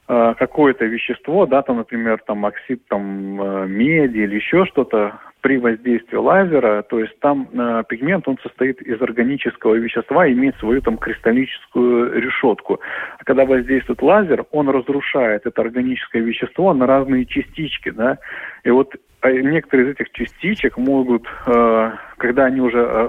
какое-то 0.09 0.85
вещество, 0.85 1.47
да, 1.47 1.63
там, 1.63 1.79
например, 1.79 2.21
там 2.27 2.47
оксид 2.47 2.87
там, 2.87 3.69
меди 3.69 4.19
или 4.19 4.37
еще 4.37 4.65
что-то, 4.67 5.19
при 5.47 5.59
воздействии 5.59 6.17
лазера, 6.17 6.83
то 6.83 6.99
есть 6.99 7.17
там 7.21 7.49
э, 7.53 7.85
пигмент, 7.89 8.27
он 8.27 8.37
состоит 8.43 8.83
из 8.83 9.01
органического 9.01 9.77
вещества, 9.77 10.29
имеет 10.29 10.57
свою 10.57 10.81
там 10.83 10.99
кристаллическую 10.99 12.21
решетку. 12.21 12.81
А 13.17 13.23
когда 13.23 13.45
воздействует 13.45 14.03
лазер, 14.03 14.45
он 14.51 14.69
разрушает 14.69 15.47
это 15.47 15.63
органическое 15.63 16.21
вещество 16.21 16.75
на 16.75 16.89
разные 16.89 17.27
частички, 17.27 17.91
да, 17.91 18.19
и 18.65 18.71
вот 18.71 18.97
а 19.21 19.31
некоторые 19.31 19.87
из 19.87 19.93
этих 19.93 20.11
частичек 20.11 20.79
могут, 20.79 21.29
э, 21.47 21.93
когда 22.17 22.47
они 22.47 22.61
уже 22.61 22.85
э, 22.85 23.09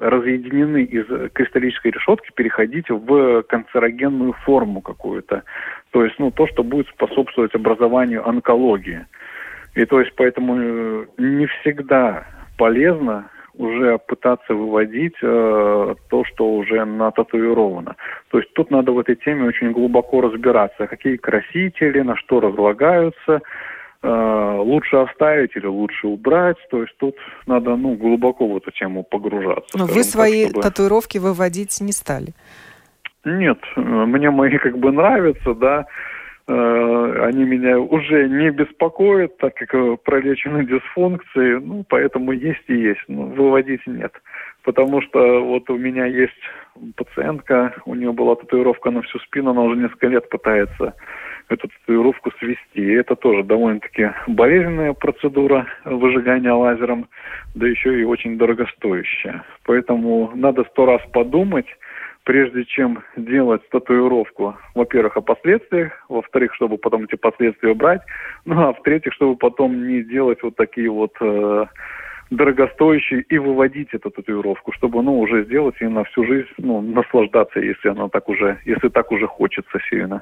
разъединены 0.00 0.84
из 0.84 1.04
кристаллической 1.34 1.90
решетки, 1.90 2.30
переходить 2.34 2.88
в 2.88 3.42
канцерогенную 3.42 4.32
форму 4.32 4.80
какую-то. 4.80 5.42
То 5.90 6.02
есть, 6.02 6.18
ну, 6.18 6.30
то, 6.30 6.46
что 6.46 6.64
будет 6.64 6.88
способствовать 6.88 7.54
образованию 7.54 8.26
онкологии. 8.26 9.04
И 9.76 9.84
то 9.84 10.00
есть 10.00 10.12
поэтому 10.16 10.56
э, 10.58 11.06
не 11.18 11.46
всегда 11.46 12.26
полезно 12.56 13.28
уже 13.58 13.98
пытаться 13.98 14.54
выводить 14.54 15.16
э, 15.22 15.94
то, 16.08 16.24
что 16.24 16.54
уже 16.54 16.84
нататуировано. 16.84 17.96
То 18.30 18.38
есть 18.38 18.52
тут 18.54 18.70
надо 18.70 18.92
в 18.92 18.98
этой 18.98 19.16
теме 19.16 19.44
очень 19.44 19.72
глубоко 19.72 20.22
разбираться, 20.22 20.86
какие 20.86 21.16
красители, 21.16 22.00
на 22.00 22.16
что 22.16 22.40
разлагаются, 22.40 23.42
э, 24.02 24.56
лучше 24.58 24.96
оставить 24.96 25.54
или 25.56 25.66
лучше 25.66 26.06
убрать. 26.06 26.56
То 26.70 26.80
есть 26.80 26.96
тут 26.96 27.14
надо 27.46 27.76
ну, 27.76 27.96
глубоко 27.96 28.48
в 28.48 28.56
эту 28.56 28.70
тему 28.70 29.02
погружаться. 29.02 29.76
Но 29.76 29.84
вы 29.84 30.04
свои 30.04 30.44
так, 30.44 30.50
чтобы... 30.52 30.62
татуировки 30.62 31.18
выводить 31.18 31.80
не 31.82 31.92
стали? 31.92 32.28
Нет, 33.26 33.58
э, 33.76 33.80
мне 33.80 34.30
мои 34.30 34.56
как 34.56 34.78
бы 34.78 34.90
нравятся, 34.90 35.54
да. 35.54 35.86
Они 37.24 37.44
меня 37.44 37.78
уже 37.78 38.28
не 38.28 38.50
беспокоят, 38.50 39.36
так 39.38 39.54
как 39.54 39.74
э, 39.74 39.96
пролечены 40.04 40.64
дисфункции, 40.64 41.58
ну, 41.58 41.84
поэтому 41.88 42.32
есть 42.32 42.64
и 42.68 42.74
есть, 42.74 43.02
но 43.08 43.22
выводить 43.22 43.86
нет. 43.86 44.12
Потому 44.64 45.00
что 45.02 45.44
вот 45.44 45.70
у 45.70 45.76
меня 45.76 46.06
есть 46.06 46.32
пациентка, 46.96 47.74
у 47.84 47.94
нее 47.94 48.12
была 48.12 48.34
татуировка 48.34 48.90
на 48.90 49.02
всю 49.02 49.18
спину, 49.20 49.50
она 49.50 49.62
уже 49.62 49.76
несколько 49.76 50.08
лет 50.08 50.28
пытается 50.28 50.94
эту 51.48 51.68
татуировку 51.68 52.32
свести. 52.38 52.58
И 52.74 52.92
это 52.92 53.14
тоже 53.14 53.44
довольно-таки 53.44 54.10
болезненная 54.26 54.92
процедура 54.92 55.66
выжигания 55.84 56.52
лазером, 56.52 57.08
да 57.54 57.66
еще 57.66 58.00
и 58.00 58.04
очень 58.04 58.38
дорогостоящая. 58.38 59.44
Поэтому 59.64 60.32
надо 60.34 60.64
сто 60.64 60.86
раз 60.86 61.00
подумать, 61.12 61.66
прежде 62.26 62.64
чем 62.64 63.04
делать 63.16 63.62
татуировку, 63.70 64.56
во-первых, 64.74 65.16
о 65.16 65.20
последствиях, 65.20 65.92
во-вторых, 66.08 66.52
чтобы 66.54 66.76
потом 66.76 67.04
эти 67.04 67.14
последствия 67.14 67.70
убрать, 67.70 68.02
ну 68.44 68.60
а 68.60 68.72
в-третьих, 68.72 69.14
чтобы 69.14 69.36
потом 69.36 69.86
не 69.86 70.02
делать 70.02 70.42
вот 70.42 70.56
такие 70.56 70.90
вот 70.90 71.12
э, 71.20 71.66
дорогостоящие 72.30 73.22
и 73.22 73.38
выводить 73.38 73.90
эту 73.92 74.10
татуировку, 74.10 74.72
чтобы, 74.72 75.02
ну, 75.02 75.20
уже 75.20 75.44
сделать 75.44 75.76
и 75.80 75.84
на 75.84 76.02
всю 76.02 76.26
жизнь, 76.26 76.48
ну, 76.58 76.80
наслаждаться, 76.80 77.60
если 77.60 77.90
она 77.90 78.08
так 78.08 78.28
уже, 78.28 78.58
если 78.64 78.88
так 78.88 79.12
уже 79.12 79.28
хочется 79.28 79.78
сильно. 79.88 80.20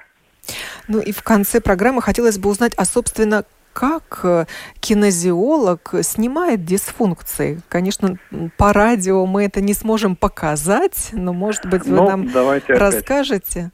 Ну 0.89 1.01
и 1.01 1.11
в 1.11 1.23
конце 1.23 1.63
программы 1.63 2.03
хотелось 2.03 2.39
бы 2.39 2.51
узнать, 2.51 2.75
а, 2.77 2.85
собственно, 2.85 3.45
как 3.75 4.21
э, 4.23 4.45
кинезиолог 4.81 5.95
снимает 6.03 6.65
дисфункции? 6.65 7.59
Конечно, 7.69 8.17
по 8.57 8.73
радио 8.73 9.27
мы 9.27 9.45
это 9.45 9.61
не 9.61 9.75
сможем 9.75 10.17
показать, 10.17 11.11
но, 11.13 11.33
может 11.33 11.67
быть, 11.69 11.85
вы 11.85 11.97
ну, 11.97 12.09
нам 12.09 12.29
расскажете? 12.69 13.71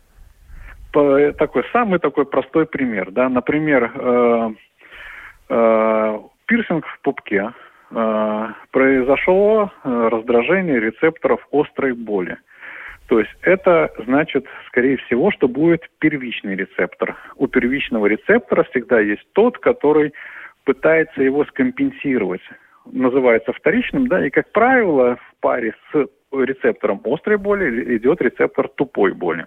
По, 0.92 1.32
такой 1.38 1.64
самый 1.72 2.00
такой 2.00 2.24
простой 2.24 2.66
пример, 2.66 3.12
да, 3.12 3.28
например, 3.28 3.92
э, 3.94 4.50
э, 5.50 6.18
пирсинг 6.46 6.86
в 6.86 7.00
пупке 7.02 7.52
э, 7.90 8.46
произошло 8.70 9.70
э, 9.84 10.08
раздражение 10.10 10.80
рецепторов 10.80 11.46
острой 11.52 11.92
боли. 11.92 12.38
То 13.10 13.18
есть 13.18 13.30
это 13.42 13.90
значит, 14.06 14.46
скорее 14.68 14.96
всего, 14.98 15.32
что 15.32 15.48
будет 15.48 15.82
первичный 15.98 16.54
рецептор. 16.54 17.16
У 17.34 17.48
первичного 17.48 18.06
рецептора 18.06 18.62
всегда 18.70 19.00
есть 19.00 19.26
тот, 19.32 19.58
который 19.58 20.14
пытается 20.64 21.20
его 21.20 21.44
скомпенсировать. 21.46 22.40
Называется 22.86 23.52
вторичным, 23.52 24.06
да, 24.06 24.24
и, 24.24 24.30
как 24.30 24.52
правило, 24.52 25.16
в 25.16 25.40
паре 25.40 25.74
с 25.92 26.06
рецептором 26.32 27.00
острой 27.04 27.36
боли 27.36 27.96
идет 27.96 28.22
рецептор 28.22 28.68
тупой 28.68 29.12
боли. 29.12 29.46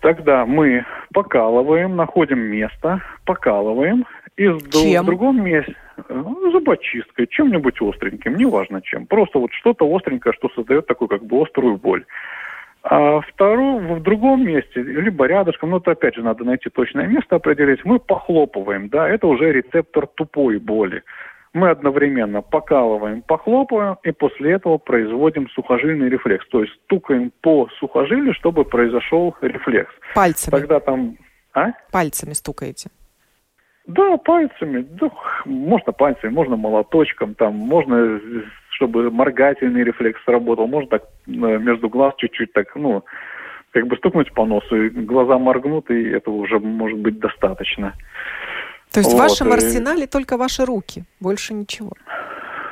Тогда 0.00 0.44
мы 0.44 0.84
покалываем, 1.14 1.96
находим 1.96 2.40
место, 2.40 3.00
покалываем, 3.24 4.04
и 4.38 4.44
Чем? 4.70 5.02
в 5.02 5.06
другом 5.06 5.44
месте 5.44 5.74
ну, 6.08 6.50
зубочисткой, 6.52 7.26
чем-нибудь 7.26 7.82
остреньким, 7.82 8.36
неважно 8.36 8.80
чем. 8.80 9.06
Просто 9.06 9.40
вот 9.40 9.52
что-то 9.52 9.84
остренькое, 9.94 10.32
что 10.32 10.48
создает 10.50 10.86
такую 10.86 11.08
как 11.08 11.24
бы 11.24 11.42
острую 11.42 11.76
боль. 11.76 12.04
А 12.84 13.20
вторую, 13.20 13.96
в 13.96 14.02
другом 14.02 14.46
месте, 14.46 14.80
либо 14.80 15.26
рядышком, 15.26 15.70
ну, 15.70 15.78
это 15.78 15.90
опять 15.90 16.14
же 16.14 16.22
надо 16.22 16.44
найти 16.44 16.70
точное 16.70 17.08
место, 17.08 17.36
определить, 17.36 17.84
мы 17.84 17.98
похлопываем, 17.98 18.88
да, 18.88 19.08
это 19.08 19.26
уже 19.26 19.52
рецептор 19.52 20.06
тупой 20.06 20.58
боли. 20.58 21.02
Мы 21.52 21.70
одновременно 21.70 22.40
покалываем, 22.40 23.22
похлопываем, 23.22 23.96
и 24.04 24.12
после 24.12 24.52
этого 24.52 24.78
производим 24.78 25.48
сухожильный 25.50 26.08
рефлекс. 26.08 26.46
То 26.48 26.62
есть 26.62 26.72
стукаем 26.84 27.32
по 27.40 27.68
сухожилию, 27.80 28.34
чтобы 28.34 28.64
произошел 28.64 29.34
рефлекс. 29.40 29.92
Пальцами? 30.14 30.60
Тогда 30.60 30.78
там... 30.78 31.16
А? 31.54 31.72
Пальцами 31.90 32.34
стукаете? 32.34 32.90
Да, 33.88 34.18
пальцами. 34.18 34.86
Да, 35.00 35.10
можно 35.46 35.92
пальцами, 35.92 36.30
можно 36.30 36.56
молоточком, 36.56 37.34
там, 37.34 37.54
можно, 37.54 38.20
чтобы 38.72 39.10
моргательный 39.10 39.82
рефлекс 39.82 40.22
сработал, 40.24 40.66
можно 40.66 40.90
так 40.90 41.04
э, 41.26 41.30
между 41.30 41.88
глаз 41.88 42.12
чуть-чуть 42.18 42.52
так, 42.52 42.76
ну, 42.76 43.02
как 43.72 43.86
бы 43.86 43.96
стукнуть 43.96 44.32
по 44.34 44.44
носу, 44.44 44.76
и 44.76 44.90
глаза 44.90 45.38
моргнут, 45.38 45.90
и 45.90 46.10
этого 46.10 46.34
уже 46.34 46.58
может 46.58 46.98
быть 46.98 47.18
достаточно. 47.18 47.94
То 48.92 49.00
есть 49.00 49.10
вот. 49.10 49.18
в 49.18 49.22
вашем 49.22 49.52
арсенале 49.52 50.06
только 50.06 50.36
ваши 50.36 50.66
руки, 50.66 51.04
больше 51.18 51.54
ничего? 51.54 51.92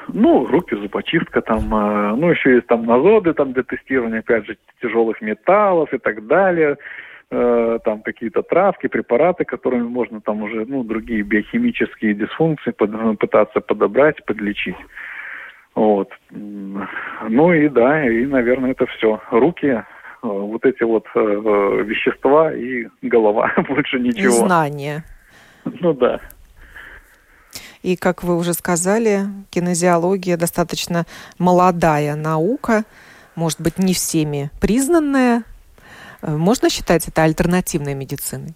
Ну, 0.08 0.44
руки, 0.44 0.76
зубочистка 0.76 1.40
там, 1.40 1.74
э, 1.74 2.14
ну, 2.14 2.30
еще 2.30 2.56
есть 2.56 2.66
там 2.66 2.84
назоды 2.84 3.32
там 3.32 3.54
для 3.54 3.62
тестирования, 3.62 4.18
опять 4.18 4.44
же, 4.44 4.58
тяжелых 4.82 5.22
металлов 5.22 5.94
и 5.94 5.98
так 5.98 6.26
далее 6.26 6.76
э, 7.30 7.78
там 7.84 8.02
какие-то 8.02 8.42
травки, 8.42 8.86
препараты, 8.86 9.44
которыми 9.44 9.86
можно 9.88 10.20
там 10.20 10.42
уже, 10.42 10.64
ну, 10.66 10.84
другие 10.84 11.22
биохимические 11.22 12.14
дисфункции 12.14 12.70
под, 12.70 12.92
ну, 12.92 13.16
пытаться 13.16 13.60
подобрать, 13.60 14.24
подлечить. 14.24 14.76
Вот. 15.74 16.08
Ну 16.30 17.52
и 17.52 17.68
да, 17.68 18.08
и, 18.08 18.24
наверное, 18.24 18.70
это 18.70 18.86
все. 18.86 19.20
Руки, 19.30 19.66
э, 19.66 19.82
вот 20.22 20.64
эти 20.64 20.82
вот 20.82 21.04
э, 21.14 21.18
э, 21.20 21.82
вещества 21.82 22.52
и 22.52 22.86
голова, 23.02 23.52
больше 23.68 24.00
ничего. 24.00 24.28
И 24.28 24.30
знания. 24.30 25.04
Ну 25.64 25.92
да. 25.92 26.20
И, 27.82 27.96
как 27.96 28.24
вы 28.24 28.36
уже 28.36 28.54
сказали, 28.54 29.20
кинезиология 29.50 30.36
достаточно 30.36 31.04
молодая 31.38 32.16
наука, 32.16 32.84
может 33.34 33.60
быть, 33.60 33.78
не 33.78 33.92
всеми 33.92 34.50
признанная, 34.60 35.44
можно 36.22 36.70
считать 36.70 37.08
это 37.08 37.22
альтернативной 37.22 37.94
медициной? 37.94 38.54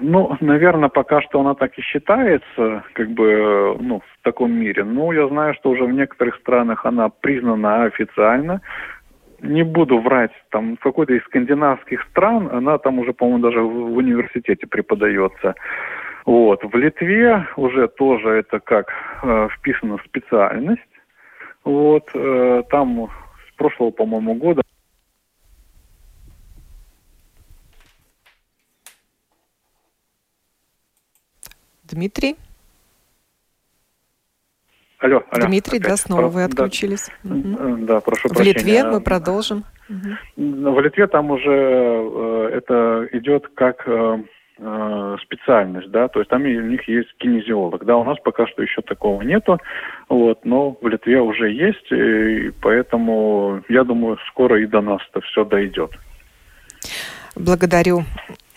Ну, 0.00 0.36
наверное, 0.40 0.88
пока 0.88 1.22
что 1.22 1.40
она 1.40 1.54
так 1.54 1.78
и 1.78 1.82
считается, 1.82 2.84
как 2.92 3.10
бы, 3.10 3.76
ну, 3.80 4.00
в 4.00 4.24
таком 4.24 4.52
мире. 4.52 4.84
Но 4.84 5.12
я 5.12 5.26
знаю, 5.28 5.54
что 5.54 5.70
уже 5.70 5.84
в 5.84 5.92
некоторых 5.92 6.36
странах 6.36 6.84
она 6.84 7.08
признана 7.08 7.84
официально. 7.84 8.60
Не 9.40 9.62
буду 9.62 9.98
врать, 9.98 10.32
там 10.50 10.76
в 10.76 10.80
какой-то 10.80 11.14
из 11.14 11.22
скандинавских 11.24 12.02
стран 12.10 12.48
она 12.52 12.78
там 12.78 12.98
уже, 12.98 13.12
по-моему, 13.12 13.42
даже 13.42 13.60
в, 13.60 13.92
в 13.92 13.96
университете 13.96 14.66
преподается. 14.66 15.54
Вот. 16.24 16.62
В 16.64 16.76
Литве 16.76 17.46
уже 17.56 17.88
тоже 17.88 18.30
это 18.30 18.60
как 18.60 18.92
э, 19.22 19.48
вписана 19.56 19.98
специальность. 20.06 20.82
Вот. 21.64 22.08
Э, 22.14 22.62
там 22.68 23.08
с 23.48 23.56
прошлого, 23.56 23.90
по-моему, 23.90 24.34
года 24.34 24.62
Дмитрий? 31.88 32.36
Алло, 34.98 35.22
алло. 35.30 35.46
Дмитрий, 35.46 35.78
опять. 35.78 35.90
да, 35.90 35.96
снова 35.96 36.20
Про... 36.22 36.28
вы 36.28 36.44
отключились. 36.44 37.10
Да, 37.22 37.34
угу. 37.34 37.76
да 37.86 38.00
прошу 38.00 38.28
В 38.28 38.32
прощения. 38.32 38.54
Литве 38.54 38.84
мы 38.84 39.00
продолжим. 39.00 39.64
Угу. 39.88 40.72
В 40.72 40.80
Литве 40.80 41.06
там 41.06 41.30
уже 41.30 41.52
э, 41.52 42.50
это 42.54 43.08
идет 43.12 43.46
как 43.54 43.86
э, 43.86 44.18
э, 44.58 45.16
специальность, 45.22 45.90
да, 45.90 46.08
то 46.08 46.18
есть 46.18 46.30
там 46.30 46.42
у 46.42 46.46
них 46.46 46.88
есть 46.88 47.14
кинезиолог, 47.18 47.84
да, 47.84 47.96
у 47.96 48.04
нас 48.04 48.18
пока 48.24 48.48
что 48.48 48.62
еще 48.62 48.82
такого 48.82 49.22
нету, 49.22 49.58
вот, 50.08 50.44
но 50.44 50.76
в 50.80 50.88
Литве 50.88 51.20
уже 51.20 51.52
есть, 51.52 51.92
и 51.92 52.50
поэтому 52.60 53.62
я 53.68 53.84
думаю, 53.84 54.18
скоро 54.30 54.60
и 54.60 54.66
до 54.66 54.80
нас 54.80 55.00
это 55.12 55.20
все 55.20 55.44
дойдет. 55.44 55.92
Благодарю 57.36 58.02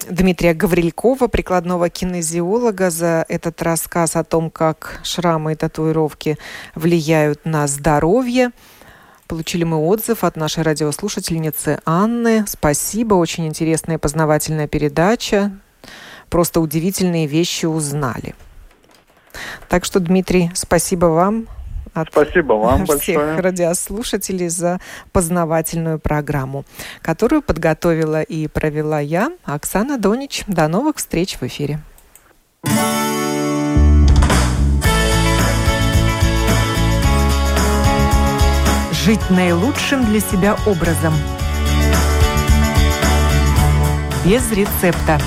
Дмитрия 0.07 0.53
Гаврилькова, 0.53 1.27
прикладного 1.27 1.89
кинезиолога, 1.89 2.89
за 2.89 3.25
этот 3.27 3.61
рассказ 3.61 4.15
о 4.15 4.23
том, 4.23 4.49
как 4.49 5.01
шрамы 5.03 5.53
и 5.53 5.55
татуировки 5.55 6.37
влияют 6.75 7.45
на 7.45 7.67
здоровье. 7.67 8.51
Получили 9.27 9.63
мы 9.63 9.77
отзыв 9.77 10.23
от 10.23 10.37
нашей 10.37 10.63
радиослушательницы 10.63 11.79
Анны. 11.85 12.45
Спасибо, 12.47 13.15
очень 13.15 13.45
интересная 13.45 13.97
и 13.97 13.99
познавательная 13.99 14.67
передача. 14.67 15.51
Просто 16.29 16.61
удивительные 16.61 17.27
вещи 17.27 17.65
узнали. 17.65 18.35
Так 19.67 19.85
что, 19.85 19.99
Дмитрий, 19.99 20.49
спасибо 20.55 21.07
вам 21.07 21.47
от 21.93 22.09
Спасибо 22.09 22.53
вам 22.53 22.85
всех 22.85 22.97
большое. 22.97 23.39
радиослушателей 23.39 24.49
за 24.49 24.79
познавательную 25.11 25.99
программу, 25.99 26.65
которую 27.01 27.41
подготовила 27.41 28.21
и 28.21 28.47
провела 28.47 28.99
я, 28.99 29.31
Оксана 29.45 29.97
Донич. 29.97 30.43
До 30.47 30.67
новых 30.67 30.97
встреч 30.97 31.37
в 31.39 31.43
эфире. 31.43 31.79
Жить 38.91 39.29
наилучшим 39.29 40.05
для 40.05 40.19
себя 40.19 40.55
образом. 40.67 41.13
Без 44.25 44.51
рецепта. 44.51 45.19